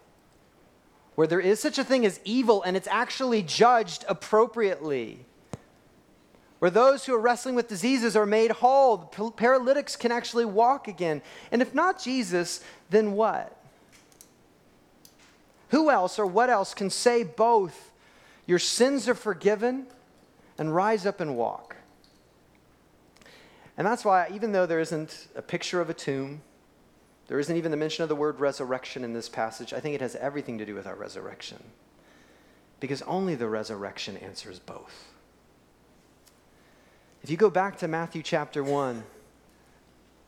where 1.16 1.28
there 1.28 1.40
is 1.40 1.60
such 1.60 1.78
a 1.78 1.84
thing 1.84 2.06
as 2.06 2.20
evil 2.24 2.62
and 2.64 2.78
it's 2.78 2.88
actually 2.88 3.42
judged 3.42 4.06
appropriately. 4.08 5.26
Where 6.60 6.72
those 6.72 7.06
who 7.06 7.14
are 7.14 7.20
wrestling 7.20 7.56
with 7.56 7.68
diseases 7.68 8.16
are 8.16 8.26
made 8.26 8.52
whole, 8.52 8.98
paralytics 8.98 9.96
can 9.96 10.12
actually 10.12 10.46
walk 10.46 10.88
again. 10.88 11.22
And 11.52 11.62
if 11.62 11.74
not 11.74 12.02
Jesus, 12.02 12.64
then 12.90 13.14
what? 13.14 13.56
Who 15.70 15.90
else 15.90 16.18
or 16.20 16.26
what 16.26 16.50
else 16.50 16.74
can 16.74 16.90
say 16.90 17.24
both 17.24 17.92
your 18.46 18.60
sins 18.60 19.10
are 19.10 19.16
forgiven 19.16 19.88
and 20.58 20.74
rise 20.74 21.06
up 21.06 21.20
and 21.20 21.36
walk. 21.36 21.76
And 23.78 23.86
that's 23.86 24.06
why, 24.06 24.30
even 24.34 24.52
though 24.52 24.66
there 24.66 24.80
isn't 24.80 25.28
a 25.36 25.42
picture 25.42 25.82
of 25.82 25.90
a 25.90 25.94
tomb, 25.94 26.42
there 27.28 27.40
isn't 27.40 27.56
even 27.56 27.72
the 27.72 27.78
mention 27.78 28.04
of 28.04 28.10
the 28.10 28.16
word 28.16 28.40
resurrection 28.40 29.04
in 29.04 29.14
this 29.14 29.30
passage, 29.30 29.74
I 29.74 29.80
think 29.80 29.96
it 29.96 30.02
has 30.02 30.16
everything 30.16 30.58
to 30.60 30.66
do 30.66 30.76
with 30.76 30.86
our 30.86 30.96
resurrection. 30.96 31.64
Because 32.80 33.02
only 33.04 33.36
the 33.36 33.48
resurrection 33.48 34.18
answers 34.18 34.60
both. 34.60 35.06
If 37.24 37.32
you 37.32 37.38
go 37.38 37.50
back 37.50 37.78
to 37.80 37.88
Matthew 37.88 38.22
chapter 38.22 38.64
1, 38.64 39.04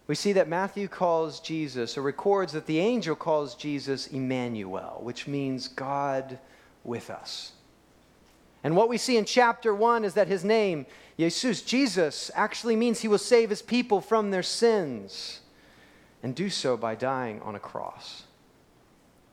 we 0.07 0.15
see 0.15 0.33
that 0.33 0.47
Matthew 0.47 0.87
calls 0.87 1.39
Jesus, 1.39 1.97
or 1.97 2.01
records 2.01 2.53
that 2.53 2.65
the 2.65 2.79
angel 2.79 3.15
calls 3.15 3.53
Jesus 3.53 4.07
Emmanuel, 4.07 4.99
which 5.03 5.27
means 5.27 5.67
God 5.67 6.39
with 6.83 7.09
us. 7.11 7.51
And 8.63 8.75
what 8.75 8.89
we 8.89 8.97
see 8.97 9.17
in 9.17 9.25
chapter 9.25 9.75
1 9.75 10.03
is 10.03 10.15
that 10.15 10.27
his 10.27 10.43
name, 10.43 10.87
Jesus, 11.19 11.61
Jesus, 11.61 12.31
actually 12.33 12.75
means 12.75 13.01
he 13.01 13.07
will 13.07 13.17
save 13.17 13.49
his 13.49 13.61
people 13.61 14.01
from 14.01 14.31
their 14.31 14.41
sins 14.41 15.41
and 16.27 16.35
do 16.35 16.49
so 16.49 16.75
by 16.75 16.93
dying 16.93 17.41
on 17.41 17.55
a 17.55 17.59
cross. 17.59 18.23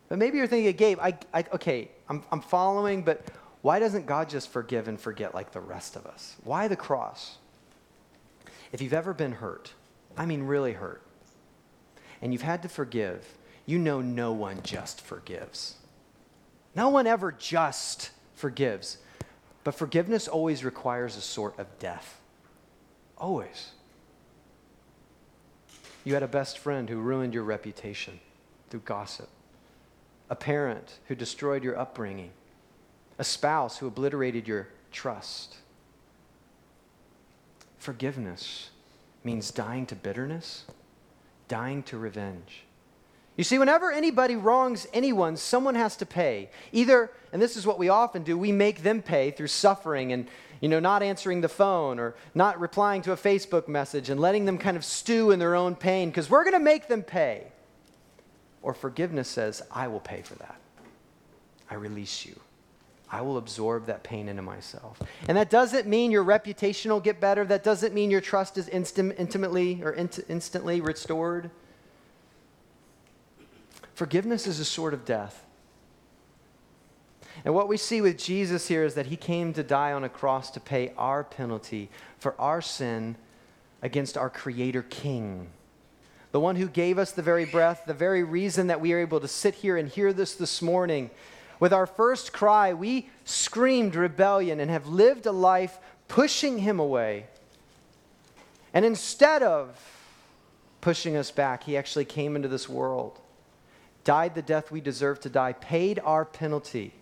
But 0.08 0.16
maybe 0.20 0.38
you're 0.38 0.46
thinking, 0.46 0.76
Gabe, 0.76 1.00
I, 1.00 1.18
I, 1.32 1.44
okay, 1.54 1.90
I'm, 2.08 2.22
I'm 2.30 2.40
following, 2.40 3.02
but 3.02 3.26
why 3.62 3.80
doesn't 3.80 4.06
God 4.06 4.28
just 4.28 4.48
forgive 4.48 4.86
and 4.86 5.00
forget 5.00 5.34
like 5.34 5.50
the 5.50 5.60
rest 5.60 5.96
of 5.96 6.06
us? 6.06 6.36
Why 6.44 6.68
the 6.68 6.76
cross? 6.76 7.38
If 8.70 8.80
you've 8.80 8.92
ever 8.92 9.12
been 9.12 9.32
hurt, 9.32 9.72
I 10.16 10.24
mean 10.24 10.44
really 10.44 10.74
hurt, 10.74 11.02
and 12.22 12.32
you've 12.32 12.42
had 12.42 12.62
to 12.62 12.68
forgive, 12.68 13.26
you 13.66 13.76
know 13.80 14.00
no 14.00 14.32
one 14.32 14.62
just 14.62 15.00
forgives. 15.00 15.74
No 16.76 16.90
one 16.90 17.08
ever 17.08 17.32
just 17.32 18.12
forgives. 18.36 18.98
But 19.64 19.74
forgiveness 19.74 20.28
always 20.28 20.64
requires 20.64 21.16
a 21.16 21.20
sort 21.20 21.58
of 21.58 21.66
death. 21.80 22.20
Always. 23.18 23.72
You 26.04 26.12
had 26.14 26.22
a 26.22 26.28
best 26.28 26.58
friend 26.58 26.88
who 26.88 26.98
ruined 26.98 27.32
your 27.32 27.44
reputation 27.44 28.20
through 28.68 28.80
gossip, 28.80 29.28
a 30.28 30.36
parent 30.36 30.98
who 31.08 31.14
destroyed 31.14 31.64
your 31.64 31.78
upbringing, 31.78 32.30
a 33.18 33.24
spouse 33.24 33.78
who 33.78 33.86
obliterated 33.86 34.46
your 34.46 34.68
trust. 34.92 35.56
Forgiveness 37.78 38.70
means 39.24 39.50
dying 39.50 39.86
to 39.86 39.96
bitterness, 39.96 40.64
dying 41.48 41.82
to 41.84 41.96
revenge. 41.96 42.63
You 43.36 43.44
see, 43.44 43.58
whenever 43.58 43.90
anybody 43.90 44.36
wrongs 44.36 44.86
anyone, 44.92 45.36
someone 45.36 45.74
has 45.74 45.96
to 45.96 46.06
pay. 46.06 46.50
Either, 46.72 47.10
and 47.32 47.42
this 47.42 47.56
is 47.56 47.66
what 47.66 47.78
we 47.78 47.88
often 47.88 48.22
do, 48.22 48.38
we 48.38 48.52
make 48.52 48.82
them 48.82 49.02
pay 49.02 49.32
through 49.32 49.48
suffering 49.48 50.12
and 50.12 50.28
you 50.60 50.68
know, 50.68 50.80
not 50.80 51.02
answering 51.02 51.42
the 51.42 51.48
phone 51.48 51.98
or 51.98 52.14
not 52.34 52.58
replying 52.58 53.02
to 53.02 53.12
a 53.12 53.16
Facebook 53.16 53.68
message 53.68 54.08
and 54.08 54.18
letting 54.18 54.46
them 54.46 54.56
kind 54.56 54.78
of 54.78 54.84
stew 54.84 55.30
in 55.30 55.38
their 55.38 55.54
own 55.54 55.74
pain 55.74 56.08
because 56.08 56.30
we're 56.30 56.42
going 56.42 56.54
to 56.54 56.58
make 56.58 56.88
them 56.88 57.02
pay. 57.02 57.48
Or 58.62 58.72
forgiveness 58.72 59.28
says, 59.28 59.60
I 59.70 59.88
will 59.88 60.00
pay 60.00 60.22
for 60.22 60.36
that. 60.36 60.58
I 61.70 61.74
release 61.74 62.24
you. 62.24 62.40
I 63.10 63.20
will 63.20 63.36
absorb 63.36 63.84
that 63.86 64.04
pain 64.04 64.26
into 64.28 64.40
myself. 64.40 65.02
And 65.28 65.36
that 65.36 65.50
doesn't 65.50 65.86
mean 65.86 66.10
your 66.10 66.22
reputation 66.22 66.90
will 66.90 67.00
get 67.00 67.20
better. 67.20 67.44
That 67.44 67.62
doesn't 67.62 67.92
mean 67.92 68.10
your 68.10 68.22
trust 68.22 68.56
is 68.56 68.68
intimately 68.68 69.82
or 69.82 69.92
int- 69.92 70.24
instantly 70.30 70.80
restored. 70.80 71.50
Forgiveness 73.94 74.46
is 74.46 74.58
a 74.58 74.64
sort 74.64 74.92
of 74.92 75.04
death. 75.04 75.44
And 77.44 77.54
what 77.54 77.68
we 77.68 77.76
see 77.76 78.00
with 78.00 78.18
Jesus 78.18 78.68
here 78.68 78.84
is 78.84 78.94
that 78.94 79.06
he 79.06 79.16
came 79.16 79.52
to 79.54 79.62
die 79.62 79.92
on 79.92 80.04
a 80.04 80.08
cross 80.08 80.50
to 80.52 80.60
pay 80.60 80.92
our 80.96 81.24
penalty 81.24 81.90
for 82.18 82.38
our 82.40 82.60
sin 82.60 83.16
against 83.82 84.16
our 84.16 84.30
Creator 84.30 84.82
King. 84.82 85.48
The 86.32 86.40
one 86.40 86.56
who 86.56 86.68
gave 86.68 86.98
us 86.98 87.12
the 87.12 87.22
very 87.22 87.44
breath, 87.44 87.84
the 87.86 87.94
very 87.94 88.24
reason 88.24 88.66
that 88.68 88.80
we 88.80 88.92
are 88.92 88.98
able 88.98 89.20
to 89.20 89.28
sit 89.28 89.54
here 89.54 89.76
and 89.76 89.88
hear 89.88 90.12
this 90.12 90.34
this 90.34 90.60
morning. 90.60 91.10
With 91.60 91.72
our 91.72 91.86
first 91.86 92.32
cry, 92.32 92.72
we 92.72 93.10
screamed 93.24 93.94
rebellion 93.94 94.58
and 94.58 94.70
have 94.70 94.86
lived 94.86 95.26
a 95.26 95.32
life 95.32 95.78
pushing 96.08 96.58
him 96.58 96.80
away. 96.80 97.26
And 98.72 98.84
instead 98.84 99.44
of 99.44 99.78
pushing 100.80 101.16
us 101.16 101.30
back, 101.30 101.62
he 101.64 101.76
actually 101.76 102.04
came 102.04 102.34
into 102.34 102.48
this 102.48 102.68
world 102.68 103.20
died 104.04 104.34
the 104.34 104.42
death 104.42 104.70
we 104.70 104.80
deserve 104.80 105.20
to 105.20 105.28
die, 105.28 105.52
paid 105.54 105.98
our 106.04 106.24
penalty, 106.24 106.92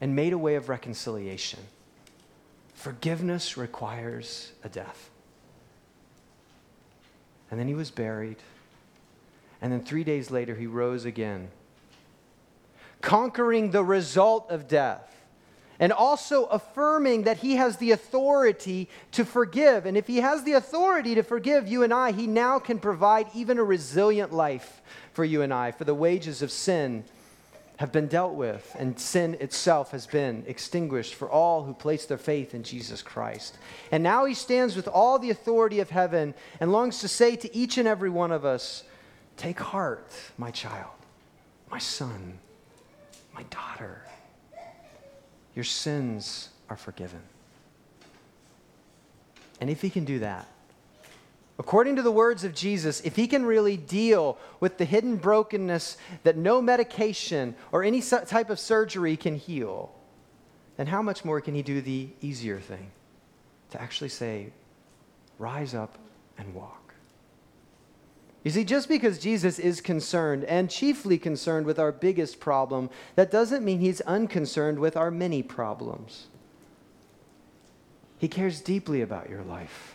and 0.00 0.14
made 0.14 0.32
a 0.32 0.38
way 0.38 0.56
of 0.56 0.68
reconciliation. 0.68 1.60
Forgiveness 2.74 3.56
requires 3.56 4.52
a 4.64 4.68
death. 4.68 5.10
And 7.50 7.58
then 7.58 7.68
he 7.68 7.74
was 7.74 7.90
buried. 7.90 8.38
And 9.60 9.72
then 9.72 9.82
three 9.82 10.04
days 10.04 10.30
later, 10.30 10.54
he 10.54 10.66
rose 10.66 11.04
again, 11.04 11.50
conquering 13.02 13.70
the 13.70 13.84
result 13.84 14.50
of 14.50 14.68
death 14.68 15.19
and 15.80 15.92
also 15.92 16.44
affirming 16.44 17.22
that 17.22 17.38
he 17.38 17.56
has 17.56 17.78
the 17.78 17.90
authority 17.90 18.88
to 19.12 19.24
forgive. 19.24 19.86
And 19.86 19.96
if 19.96 20.06
he 20.06 20.18
has 20.18 20.44
the 20.44 20.52
authority 20.52 21.14
to 21.14 21.22
forgive 21.22 21.66
you 21.66 21.82
and 21.82 21.92
I, 21.92 22.12
he 22.12 22.26
now 22.26 22.58
can 22.58 22.78
provide 22.78 23.26
even 23.34 23.58
a 23.58 23.64
resilient 23.64 24.32
life 24.32 24.82
for 25.14 25.24
you 25.24 25.42
and 25.42 25.52
I, 25.52 25.72
for 25.72 25.84
the 25.84 25.94
wages 25.94 26.42
of 26.42 26.52
sin 26.52 27.04
have 27.78 27.92
been 27.92 28.08
dealt 28.08 28.34
with, 28.34 28.76
and 28.78 29.00
sin 29.00 29.38
itself 29.40 29.92
has 29.92 30.06
been 30.06 30.44
extinguished 30.46 31.14
for 31.14 31.30
all 31.30 31.64
who 31.64 31.72
place 31.72 32.04
their 32.04 32.18
faith 32.18 32.54
in 32.54 32.62
Jesus 32.62 33.00
Christ. 33.00 33.56
And 33.90 34.02
now 34.02 34.26
he 34.26 34.34
stands 34.34 34.76
with 34.76 34.86
all 34.86 35.18
the 35.18 35.30
authority 35.30 35.80
of 35.80 35.88
heaven 35.88 36.34
and 36.60 36.72
longs 36.72 37.00
to 37.00 37.08
say 37.08 37.36
to 37.36 37.56
each 37.56 37.78
and 37.78 37.88
every 37.88 38.10
one 38.10 38.32
of 38.32 38.44
us 38.44 38.84
Take 39.38 39.58
heart, 39.58 40.12
my 40.36 40.50
child, 40.50 40.92
my 41.70 41.78
son, 41.78 42.38
my 43.34 43.44
daughter. 43.44 44.02
Your 45.54 45.64
sins 45.64 46.50
are 46.68 46.76
forgiven. 46.76 47.20
And 49.60 49.68
if 49.68 49.82
he 49.82 49.90
can 49.90 50.04
do 50.04 50.20
that, 50.20 50.48
According 51.60 51.96
to 51.96 52.02
the 52.02 52.10
words 52.10 52.42
of 52.42 52.54
Jesus, 52.54 53.02
if 53.02 53.16
he 53.16 53.26
can 53.26 53.44
really 53.44 53.76
deal 53.76 54.38
with 54.60 54.78
the 54.78 54.86
hidden 54.86 55.16
brokenness 55.16 55.98
that 56.22 56.38
no 56.38 56.62
medication 56.62 57.54
or 57.70 57.84
any 57.84 58.00
type 58.00 58.48
of 58.48 58.58
surgery 58.58 59.14
can 59.14 59.36
heal, 59.36 59.94
then 60.78 60.86
how 60.86 61.02
much 61.02 61.22
more 61.22 61.38
can 61.42 61.54
he 61.54 61.60
do 61.60 61.82
the 61.82 62.08
easier 62.22 62.58
thing? 62.60 62.90
To 63.72 63.82
actually 63.82 64.08
say, 64.08 64.54
rise 65.38 65.74
up 65.74 65.98
and 66.38 66.54
walk. 66.54 66.89
You 68.42 68.50
see, 68.50 68.64
just 68.64 68.88
because 68.88 69.18
Jesus 69.18 69.58
is 69.58 69.82
concerned, 69.82 70.44
and 70.44 70.70
chiefly 70.70 71.18
concerned 71.18 71.66
with 71.66 71.78
our 71.78 71.92
biggest 71.92 72.40
problem, 72.40 72.88
that 73.14 73.30
doesn't 73.30 73.64
mean 73.64 73.80
he's 73.80 74.00
unconcerned 74.02 74.78
with 74.78 74.96
our 74.96 75.10
many 75.10 75.42
problems. 75.42 76.28
He 78.18 78.28
cares 78.28 78.60
deeply 78.60 79.02
about 79.02 79.28
your 79.28 79.42
life, 79.42 79.94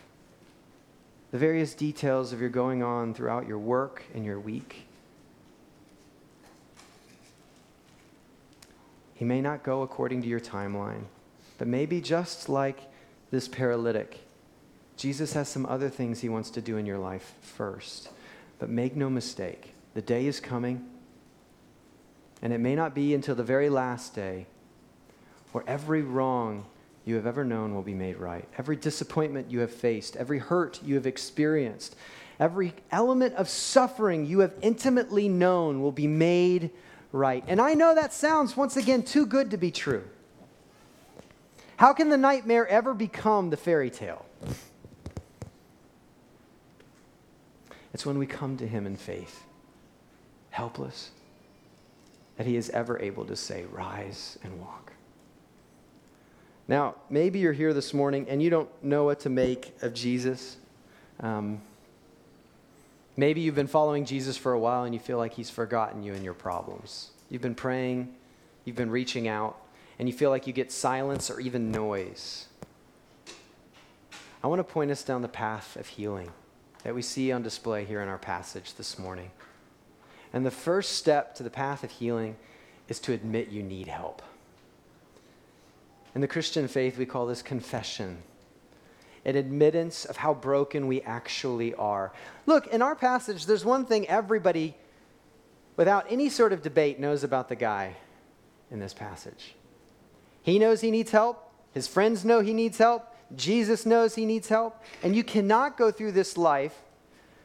the 1.31 1.39
various 1.39 1.73
details 1.73 2.33
of 2.33 2.39
your 2.39 2.49
going 2.49 2.83
on 2.83 3.13
throughout 3.15 3.47
your 3.47 3.57
work 3.57 4.03
and 4.13 4.23
your 4.23 4.39
week. 4.39 4.85
He 9.15 9.25
may 9.25 9.41
not 9.41 9.63
go 9.63 9.81
according 9.81 10.21
to 10.21 10.27
your 10.27 10.39
timeline, 10.39 11.05
but 11.57 11.67
maybe 11.67 12.01
just 12.01 12.47
like 12.49 12.79
this 13.31 13.47
paralytic, 13.47 14.19
Jesus 14.97 15.33
has 15.33 15.49
some 15.49 15.65
other 15.65 15.89
things 15.89 16.21
he 16.21 16.29
wants 16.29 16.49
to 16.51 16.61
do 16.61 16.77
in 16.77 16.85
your 16.85 16.97
life 16.97 17.33
first. 17.41 18.09
But 18.59 18.69
make 18.69 18.95
no 18.95 19.09
mistake, 19.09 19.73
the 19.93 20.01
day 20.01 20.25
is 20.25 20.39
coming, 20.39 20.85
and 22.41 22.53
it 22.53 22.59
may 22.59 22.75
not 22.75 22.95
be 22.95 23.13
until 23.13 23.35
the 23.35 23.43
very 23.43 23.69
last 23.69 24.15
day 24.15 24.47
where 25.51 25.63
every 25.67 26.01
wrong 26.01 26.65
you 27.05 27.15
have 27.15 27.27
ever 27.27 27.45
known 27.45 27.73
will 27.73 27.83
be 27.83 27.93
made 27.93 28.17
right. 28.17 28.47
Every 28.57 28.75
disappointment 28.75 29.51
you 29.51 29.59
have 29.59 29.71
faced, 29.71 30.15
every 30.15 30.39
hurt 30.39 30.81
you 30.83 30.95
have 30.95 31.05
experienced, 31.05 31.95
every 32.39 32.73
element 32.91 33.35
of 33.35 33.47
suffering 33.47 34.25
you 34.25 34.39
have 34.39 34.53
intimately 34.61 35.29
known 35.29 35.81
will 35.81 35.91
be 35.91 36.07
made 36.07 36.71
right. 37.11 37.43
And 37.47 37.61
I 37.61 37.73
know 37.73 37.95
that 37.95 38.13
sounds, 38.13 38.57
once 38.57 38.75
again, 38.75 39.03
too 39.03 39.25
good 39.25 39.51
to 39.51 39.57
be 39.57 39.71
true. 39.71 40.03
How 41.77 41.93
can 41.93 42.09
the 42.09 42.17
nightmare 42.17 42.67
ever 42.67 42.93
become 42.93 43.49
the 43.49 43.57
fairy 43.57 43.89
tale? 43.89 44.25
It's 47.95 48.05
when 48.05 48.17
we 48.17 48.25
come 48.25 48.57
to 48.57 48.67
Him 48.67 48.85
in 48.85 48.97
faith, 48.97 49.45
helpless, 50.49 51.11
that 52.35 52.45
He 52.45 52.57
is 52.57 52.69
ever 52.71 52.99
able 52.99 53.23
to 53.23 53.37
say, 53.37 53.63
Rise 53.71 54.37
and 54.43 54.59
walk. 54.59 54.91
Now, 56.67 56.95
maybe 57.09 57.39
you're 57.39 57.53
here 57.53 57.73
this 57.73 57.93
morning 57.93 58.25
and 58.27 58.43
you 58.43 58.49
don't 58.49 58.67
know 58.83 59.05
what 59.05 59.21
to 59.21 59.29
make 59.29 59.73
of 59.81 59.93
Jesus. 59.93 60.57
Um, 61.21 61.61
maybe 63.15 63.39
you've 63.39 63.55
been 63.55 63.65
following 63.65 64.03
Jesus 64.03 64.35
for 64.35 64.51
a 64.51 64.59
while 64.59 64.83
and 64.83 64.93
you 64.93 64.99
feel 64.99 65.17
like 65.17 65.33
He's 65.33 65.49
forgotten 65.49 66.03
you 66.03 66.13
and 66.13 66.21
your 66.21 66.33
problems. 66.33 67.11
You've 67.29 67.41
been 67.41 67.55
praying, 67.55 68.13
you've 68.65 68.75
been 68.75 68.91
reaching 68.91 69.29
out, 69.29 69.55
and 69.99 70.09
you 70.09 70.13
feel 70.13 70.31
like 70.31 70.47
you 70.47 70.51
get 70.51 70.69
silence 70.69 71.31
or 71.31 71.39
even 71.39 71.71
noise. 71.71 72.47
I 74.43 74.47
want 74.47 74.59
to 74.59 74.65
point 74.65 74.91
us 74.91 75.01
down 75.01 75.21
the 75.21 75.29
path 75.29 75.77
of 75.77 75.87
healing 75.87 76.33
that 76.85 76.93
we 76.93 77.01
see 77.01 77.31
on 77.31 77.41
display 77.41 77.83
here 77.83 77.99
in 78.01 78.07
our 78.07 78.19
passage 78.19 78.75
this 78.75 78.99
morning. 78.99 79.31
And 80.31 80.45
the 80.45 80.51
first 80.51 80.93
step 80.93 81.33
to 81.35 81.43
the 81.43 81.49
path 81.49 81.83
of 81.83 81.89
healing 81.89 82.35
is 82.87 82.99
to 82.99 83.13
admit 83.13 83.49
you 83.49 83.63
need 83.63 83.87
help. 83.87 84.21
In 86.13 86.21
the 86.21 86.27
Christian 86.27 86.67
faith, 86.67 86.99
we 86.99 87.07
call 87.07 87.25
this 87.25 87.41
confession 87.41 88.19
an 89.25 89.35
admittance 89.35 90.05
of 90.05 90.17
how 90.17 90.35
broken 90.35 90.85
we 90.85 91.01
actually 91.01 91.73
are. 91.73 92.13
Look, 92.45 92.67
in 92.67 92.83
our 92.83 92.95
passage, 92.95 93.47
there's 93.47 93.65
one 93.65 93.87
thing 93.87 94.07
everybody, 94.07 94.75
without 95.77 96.05
any 96.07 96.29
sort 96.29 96.53
of 96.53 96.61
debate, 96.61 96.99
knows 96.99 97.23
about 97.23 97.49
the 97.49 97.55
guy 97.55 97.95
in 98.69 98.79
this 98.79 98.93
passage. 98.93 99.55
He 100.43 100.59
knows 100.59 100.81
he 100.81 100.91
needs 100.91 101.09
help, 101.09 101.51
his 101.73 101.87
friends 101.87 102.23
know 102.23 102.41
he 102.41 102.53
needs 102.53 102.77
help, 102.77 103.14
Jesus 103.35 103.85
knows 103.85 104.15
he 104.15 104.25
needs 104.25 104.49
help, 104.49 104.83
and 105.01 105.15
you 105.15 105.23
cannot 105.23 105.77
go 105.77 105.91
through 105.91 106.11
this 106.11 106.37
life 106.37 106.81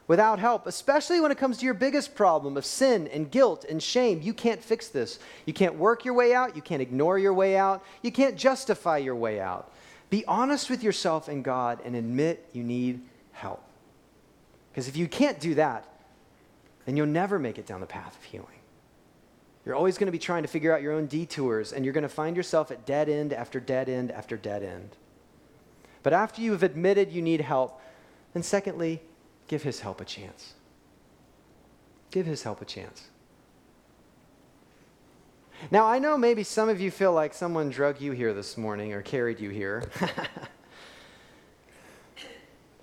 without 0.07 0.41
help, 0.41 0.67
especially 0.67 1.21
when 1.21 1.31
it 1.31 1.39
comes 1.39 1.59
to 1.59 1.65
your 1.65 1.73
biggest 1.73 2.17
problem 2.17 2.57
of 2.57 2.65
sin 2.65 3.07
and 3.09 3.31
guilt 3.31 3.65
and 3.69 3.81
shame. 3.81 4.21
You 4.21 4.35
can't 4.35 4.63
fix 4.63 4.89
this. 4.89 5.21
You 5.47 5.53
can't 5.53 5.77
work 5.77 6.05
your 6.05 6.15
way 6.15 6.35
out. 6.35 6.57
You 6.57 6.63
can't 6.63 6.83
ignore 6.83 7.19
your 7.19 7.33
way 7.33 7.57
out. 7.57 7.85
You 8.03 8.11
can't 8.11 8.37
justify 8.37 8.99
your 8.99 9.15
way 9.15 9.41
out. 9.41 9.73
Be 10.11 10.25
honest 10.27 10.69
with 10.69 10.83
yourself 10.83 11.29
and 11.29 11.45
God 11.45 11.79
and 11.85 11.95
admit 11.95 12.49
you 12.53 12.65
need 12.65 13.01
help. 13.33 13.63
Because 14.73 14.89
if 14.89 14.97
you 14.97 15.07
can't 15.07 15.39
do 15.39 15.55
that, 15.55 15.87
then 16.87 16.97
you'll 16.97 17.07
never 17.07 17.39
make 17.39 17.59
it 17.59 17.67
down 17.67 17.81
the 17.81 17.87
path 17.87 18.17
of 18.17 18.25
healing. 18.25 18.49
You're 19.65 19.77
always 19.77 19.97
going 19.97 20.07
to 20.07 20.13
be 20.13 20.19
trying 20.19 20.43
to 20.43 20.49
figure 20.49 20.75
out 20.75 20.83
your 20.83 20.93
own 20.93 21.07
detours, 21.07 21.73
and 21.73 21.85
you're 21.85 21.95
going 21.95 22.03
to 22.03 22.09
find 22.09 22.37
yourself 22.37 22.73
at 22.73 22.85
dead 22.85 23.09
end 23.09 23.33
after 23.33 23.61
dead 23.61 23.89
end 23.89 24.11
after 24.11 24.37
dead 24.37 24.65
end. 24.65 24.97
But 26.03 26.13
after 26.13 26.41
you 26.41 26.53
have 26.53 26.63
admitted 26.63 27.13
you 27.13 27.23
need 27.23 27.41
help, 27.41 27.81
then 28.33 28.43
secondly, 28.43 29.01
give 29.49 29.63
his 29.63 29.81
help 29.81 30.01
a 30.01 30.05
chance. 30.05 30.55
Give 32.11 32.27
his 32.27 32.43
help 32.43 32.63
a 32.63 32.65
chance. 32.65 33.09
Now, 35.71 35.87
I 35.87 35.99
know 35.99 36.17
maybe 36.17 36.43
some 36.43 36.71
of 36.71 36.81
you 36.81 36.91
feel 36.91 37.13
like 37.13 37.35
someone 37.35 37.69
drug 37.69 38.01
you 38.01 38.13
here 38.13 38.33
this 38.33 38.57
morning 38.57 38.95
or 38.95 39.03
carried 39.03 39.41
you 39.41 39.51
here. 39.51 39.85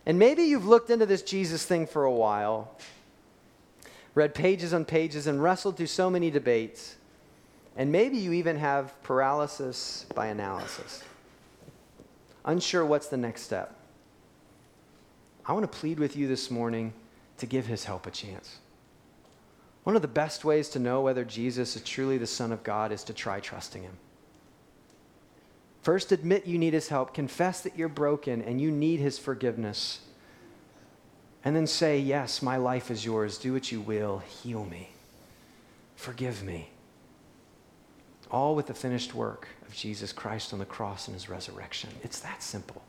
and 0.06 0.20
maybe 0.20 0.44
you've 0.44 0.66
looked 0.66 0.92
into 0.92 1.08
this 1.08 1.24
Jesus 1.24 1.66
thing 1.66 1.88
for 1.88 2.04
a 2.04 2.12
while, 2.12 2.78
read 4.14 4.36
pages 4.36 4.74
on 4.74 4.86
pages, 4.86 5.26
and 5.26 5.42
wrestled 5.42 5.76
through 5.76 5.88
so 5.88 6.10
many 6.10 6.30
debates. 6.30 6.98
And 7.76 7.92
maybe 7.92 8.18
you 8.18 8.34
even 8.34 8.58
have 8.58 9.02
paralysis 9.02 10.06
by 10.14 10.28
analysis 10.28 11.04
unsure 12.48 12.86
what's 12.86 13.08
the 13.08 13.18
next 13.18 13.44
step, 13.44 13.76
I 15.46 15.54
want 15.54 15.72
to 15.72 15.78
plead 15.78 16.00
with 16.00 16.16
you 16.16 16.28
this 16.28 16.50
morning 16.50 16.94
to 17.38 17.46
give 17.46 17.68
his 17.68 17.84
help 17.84 18.08
a 18.08 18.12
chance. 18.12 18.58
One 19.84 19.96
of 19.96 20.02
the 20.02 20.08
best 20.08 20.44
ways 20.44 20.68
to 20.70 20.80
know 20.80 21.02
whether 21.02 21.24
Jesus 21.24 21.76
is 21.76 21.84
truly 21.84 22.18
the 22.18 22.28
Son 22.28 22.52
of 22.52 22.64
God 22.64 22.92
is 22.92 23.04
to 23.06 23.14
try 23.14 23.40
trusting 23.40 23.84
him. 23.84 23.98
First, 25.82 26.12
admit 26.12 26.46
you 26.46 26.58
need 26.58 26.74
his 26.74 26.90
help, 26.90 27.14
confess 27.14 27.62
that 27.62 27.78
you're 27.78 27.88
broken 27.88 28.42
and 28.42 28.60
you 28.60 28.72
need 28.72 29.00
his 29.00 29.18
forgiveness. 29.18 30.02
And 31.46 31.56
then 31.56 31.68
say, 31.68 32.00
Yes, 32.00 32.42
my 32.42 32.58
life 32.58 32.92
is 32.92 33.06
yours. 33.06 33.38
Do 33.38 33.54
what 33.54 33.72
you 33.72 33.80
will. 33.80 34.18
Heal 34.20 34.66
me. 34.66 34.90
Forgive 35.96 36.44
me. 36.44 36.72
All 38.30 38.56
with 38.56 38.68
the 38.68 38.74
finished 38.74 39.14
work 39.14 39.48
of 39.68 39.74
Jesus 39.74 40.12
Christ 40.12 40.54
on 40.54 40.60
the 40.60 40.66
cross 40.66 41.08
and 41.08 41.16
his 41.16 41.30
resurrection. 41.30 41.90
It's 42.04 42.20
that 42.20 42.44
simple. 42.44 42.82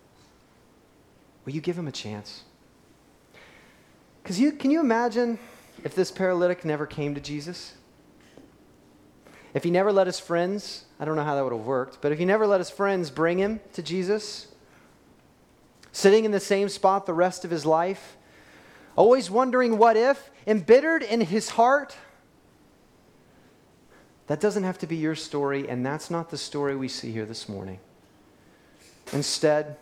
Will 1.44 1.52
you 1.52 1.60
give 1.60 1.78
him 1.78 1.88
a 1.88 1.92
chance? 1.92 2.42
Because 4.22 4.40
you, 4.40 4.52
can 4.52 4.70
you 4.70 4.80
imagine 4.80 5.38
if 5.84 5.94
this 5.94 6.10
paralytic 6.10 6.64
never 6.64 6.86
came 6.86 7.14
to 7.14 7.20
Jesus? 7.20 7.74
If 9.54 9.64
he 9.64 9.70
never 9.70 9.92
let 9.92 10.06
his 10.06 10.20
friends, 10.20 10.84
I 11.00 11.04
don't 11.04 11.16
know 11.16 11.24
how 11.24 11.34
that 11.34 11.42
would 11.42 11.52
have 11.52 11.64
worked, 11.64 12.02
but 12.02 12.12
if 12.12 12.18
he 12.18 12.24
never 12.24 12.46
let 12.46 12.60
his 12.60 12.70
friends 12.70 13.10
bring 13.10 13.38
him 13.38 13.60
to 13.72 13.82
Jesus, 13.82 14.48
sitting 15.92 16.24
in 16.24 16.30
the 16.32 16.40
same 16.40 16.68
spot 16.68 17.06
the 17.06 17.14
rest 17.14 17.44
of 17.44 17.50
his 17.50 17.64
life, 17.64 18.16
always 18.96 19.30
wondering 19.30 19.78
what 19.78 19.96
if, 19.96 20.30
embittered 20.46 21.02
in 21.02 21.22
his 21.22 21.50
heart, 21.50 21.96
that 24.28 24.40
doesn't 24.40 24.64
have 24.64 24.78
to 24.78 24.86
be 24.86 24.96
your 24.96 25.14
story, 25.14 25.68
and 25.68 25.84
that's 25.84 26.10
not 26.10 26.30
the 26.30 26.38
story 26.38 26.76
we 26.76 26.88
see 26.88 27.10
here 27.10 27.26
this 27.26 27.48
morning. 27.48 27.80
Instead, 29.12 29.76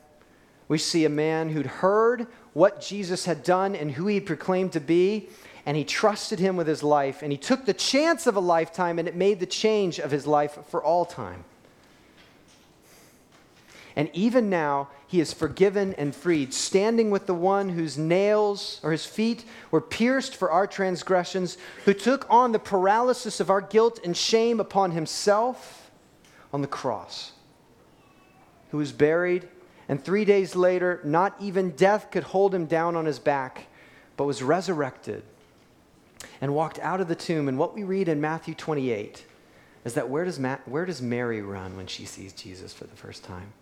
we 0.69 0.79
see 0.79 1.05
a 1.05 1.11
man 1.11 1.51
who'd 1.51 1.67
heard 1.67 2.27
what 2.53 2.81
Jesus 2.81 3.25
had 3.27 3.43
done 3.43 3.77
and 3.77 3.93
who 3.93 4.07
he 4.07 4.21
proclaimed 4.21 4.73
to 4.73 4.81
be, 4.81 5.29
and 5.67 5.77
he 5.77 5.85
trusted 5.85 6.39
him 6.39 6.57
with 6.57 6.69
his 6.69 6.83
life, 6.83 7.23
and 7.23 7.33
he 7.33 7.39
took 7.39 7.67
the 7.67 7.75
chance 7.75 8.27
of 8.27 8.37
a 8.37 8.41
lifetime, 8.41 8.99
and 8.99 9.09
it 9.09 9.17
made 9.17 9.41
the 9.41 9.47
change 9.47 9.99
of 9.99 10.13
his 10.13 10.27
life 10.27 10.59
for 10.69 10.83
all 10.83 11.05
time. 11.05 11.45
And 13.97 14.11
even 14.13 14.51
now, 14.51 14.89
he 15.07 15.21
is 15.21 15.33
forgiven 15.33 15.95
and 15.95 16.15
freed, 16.15 16.53
standing 16.53 17.11
with 17.11 17.27
the 17.27 17.35
one 17.35 17.71
whose 17.71 17.97
nails 17.97 18.79
or 18.83 18.93
his 18.93 19.07
feet 19.07 19.47
were 19.71 19.81
pierced 19.81 20.37
for 20.37 20.51
our 20.51 20.67
transgressions, 20.67 21.57
who 21.87 21.95
took 21.95 22.27
on 22.29 22.53
the 22.53 22.59
paralysis 22.59 23.41
of 23.41 23.49
our 23.49 23.63
guilt 23.63 23.99
and 24.05 24.15
shame 24.15 24.61
upon 24.61 24.91
himself 24.91 25.91
on 26.53 26.61
the 26.61 26.69
cross, 26.69 27.33
who 28.71 28.77
was 28.77 28.93
buried, 28.93 29.49
and 29.89 30.05
three 30.05 30.27
days 30.27 30.55
later, 30.55 31.01
not 31.03 31.35
even 31.41 31.71
death 31.71 32.11
could 32.11 32.25
hold 32.25 32.55
him 32.55 32.67
down 32.67 32.97
on 32.97 33.07
his 33.07 33.19
back, 33.19 33.67
but 34.19 34.25
was 34.25 34.43
resurrected 34.43 35.23
and 36.43 36.55
walked 36.55 36.79
out 36.81 37.01
of 37.01 37.09
the 37.09 37.15
tomb. 37.15 37.49
And 37.49 37.59
what 37.59 37.75
we 37.75 37.83
read 37.83 38.09
in 38.09 38.21
Matthew 38.21 38.55
28 38.55 39.25
is 39.87 39.95
that 39.95 40.11
where 40.11 40.25
does, 40.25 40.39
Ma- 40.39 40.59
where 40.67 40.85
does 40.85 41.01
Mary 41.01 41.41
run 41.41 41.77
when 41.77 41.87
she 41.87 42.05
sees 42.05 42.33
Jesus 42.33 42.75
for 42.75 42.85
the 42.85 42.97
first 42.97 43.25
time? 43.25 43.53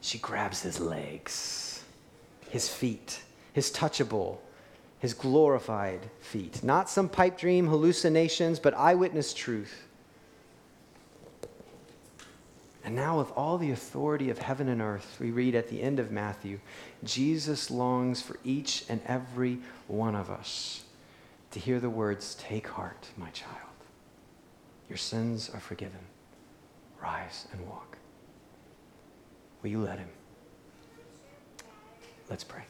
She 0.00 0.18
grabs 0.18 0.62
his 0.62 0.80
legs, 0.80 1.84
his 2.48 2.68
feet, 2.68 3.22
his 3.52 3.70
touchable, 3.70 4.38
his 4.98 5.14
glorified 5.14 6.10
feet. 6.20 6.62
Not 6.62 6.88
some 6.90 7.08
pipe 7.08 7.38
dream 7.38 7.66
hallucinations, 7.66 8.58
but 8.58 8.74
eyewitness 8.74 9.34
truth. 9.34 9.86
And 12.82 12.96
now, 12.96 13.18
with 13.18 13.30
all 13.36 13.58
the 13.58 13.72
authority 13.72 14.30
of 14.30 14.38
heaven 14.38 14.68
and 14.68 14.80
earth, 14.80 15.18
we 15.20 15.30
read 15.30 15.54
at 15.54 15.68
the 15.68 15.82
end 15.82 15.98
of 15.98 16.10
Matthew 16.10 16.60
Jesus 17.04 17.70
longs 17.70 18.22
for 18.22 18.38
each 18.42 18.84
and 18.88 19.00
every 19.06 19.58
one 19.86 20.14
of 20.14 20.30
us 20.30 20.84
to 21.50 21.60
hear 21.60 21.78
the 21.78 21.90
words, 21.90 22.34
Take 22.36 22.68
heart, 22.68 23.08
my 23.16 23.30
child. 23.30 23.56
Your 24.88 24.96
sins 24.96 25.50
are 25.52 25.60
forgiven. 25.60 26.00
Rise 27.02 27.46
and 27.52 27.66
walk. 27.68 27.89
Will 29.62 29.70
you 29.70 29.80
let 29.80 29.98
him? 29.98 30.08
Let's 32.28 32.44
pray. 32.44 32.62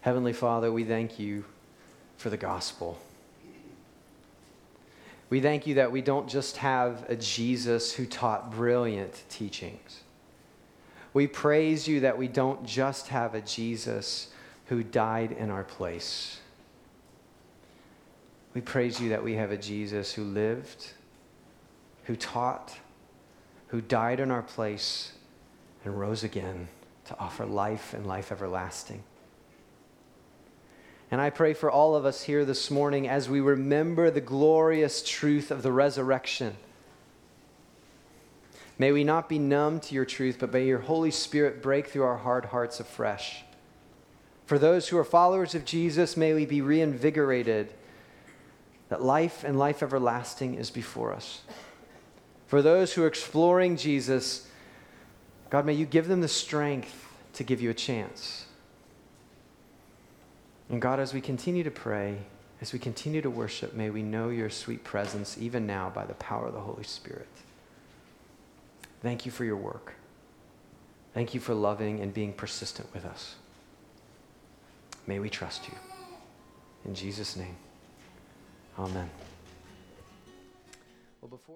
Heavenly 0.00 0.32
Father, 0.32 0.70
we 0.70 0.84
thank 0.84 1.18
you 1.18 1.44
for 2.16 2.30
the 2.30 2.36
gospel. 2.36 2.98
We 5.28 5.40
thank 5.40 5.66
you 5.66 5.74
that 5.74 5.90
we 5.90 6.00
don't 6.00 6.28
just 6.28 6.58
have 6.58 7.04
a 7.08 7.16
Jesus 7.16 7.92
who 7.92 8.06
taught 8.06 8.52
brilliant 8.52 9.24
teachings. 9.28 10.02
We 11.12 11.26
praise 11.26 11.88
you 11.88 12.00
that 12.00 12.18
we 12.18 12.28
don't 12.28 12.64
just 12.64 13.08
have 13.08 13.34
a 13.34 13.40
Jesus 13.40 14.28
who 14.66 14.84
died 14.84 15.32
in 15.32 15.50
our 15.50 15.64
place. 15.64 16.38
We 18.56 18.62
praise 18.62 18.98
you 18.98 19.10
that 19.10 19.22
we 19.22 19.34
have 19.34 19.50
a 19.50 19.58
Jesus 19.58 20.14
who 20.14 20.24
lived, 20.24 20.92
who 22.04 22.16
taught, 22.16 22.74
who 23.66 23.82
died 23.82 24.18
in 24.18 24.30
our 24.30 24.40
place, 24.40 25.12
and 25.84 26.00
rose 26.00 26.24
again 26.24 26.68
to 27.04 27.18
offer 27.18 27.44
life 27.44 27.92
and 27.92 28.06
life 28.06 28.32
everlasting. 28.32 29.02
And 31.10 31.20
I 31.20 31.28
pray 31.28 31.52
for 31.52 31.70
all 31.70 31.94
of 31.94 32.06
us 32.06 32.22
here 32.22 32.46
this 32.46 32.70
morning 32.70 33.06
as 33.06 33.28
we 33.28 33.40
remember 33.40 34.10
the 34.10 34.22
glorious 34.22 35.02
truth 35.02 35.50
of 35.50 35.62
the 35.62 35.70
resurrection. 35.70 36.56
May 38.78 38.90
we 38.90 39.04
not 39.04 39.28
be 39.28 39.38
numb 39.38 39.80
to 39.80 39.94
your 39.94 40.06
truth, 40.06 40.38
but 40.40 40.54
may 40.54 40.64
your 40.64 40.78
Holy 40.78 41.10
Spirit 41.10 41.60
break 41.60 41.88
through 41.88 42.04
our 42.04 42.16
hard 42.16 42.46
hearts 42.46 42.80
afresh. 42.80 43.44
For 44.46 44.58
those 44.58 44.88
who 44.88 44.96
are 44.96 45.04
followers 45.04 45.54
of 45.54 45.66
Jesus, 45.66 46.16
may 46.16 46.32
we 46.32 46.46
be 46.46 46.62
reinvigorated 46.62 47.74
that 48.88 49.02
life 49.02 49.44
and 49.44 49.58
life 49.58 49.82
everlasting 49.82 50.54
is 50.54 50.70
before 50.70 51.12
us. 51.12 51.42
For 52.46 52.62
those 52.62 52.92
who 52.92 53.02
are 53.02 53.08
exploring 53.08 53.76
Jesus, 53.76 54.48
God, 55.50 55.66
may 55.66 55.72
you 55.72 55.86
give 55.86 56.08
them 56.08 56.20
the 56.20 56.28
strength 56.28 57.08
to 57.34 57.44
give 57.44 57.60
you 57.60 57.70
a 57.70 57.74
chance. 57.74 58.46
And 60.68 60.80
God, 60.80 61.00
as 61.00 61.12
we 61.12 61.20
continue 61.20 61.64
to 61.64 61.70
pray, 61.70 62.18
as 62.60 62.72
we 62.72 62.78
continue 62.78 63.20
to 63.22 63.30
worship, 63.30 63.74
may 63.74 63.90
we 63.90 64.02
know 64.02 64.30
your 64.30 64.50
sweet 64.50 64.82
presence 64.84 65.36
even 65.38 65.66
now 65.66 65.90
by 65.90 66.04
the 66.04 66.14
power 66.14 66.46
of 66.46 66.54
the 66.54 66.60
Holy 66.60 66.84
Spirit. 66.84 67.28
Thank 69.02 69.26
you 69.26 69.32
for 69.32 69.44
your 69.44 69.56
work. 69.56 69.94
Thank 71.14 71.34
you 71.34 71.40
for 71.40 71.54
loving 71.54 72.00
and 72.00 72.12
being 72.12 72.32
persistent 72.32 72.92
with 72.92 73.04
us. 73.04 73.36
May 75.06 75.18
we 75.18 75.30
trust 75.30 75.68
you. 75.68 75.74
In 76.84 76.94
Jesus' 76.94 77.36
name, 77.36 77.56
amen. 78.78 79.10
Well, 81.20 81.30
before 81.30 81.54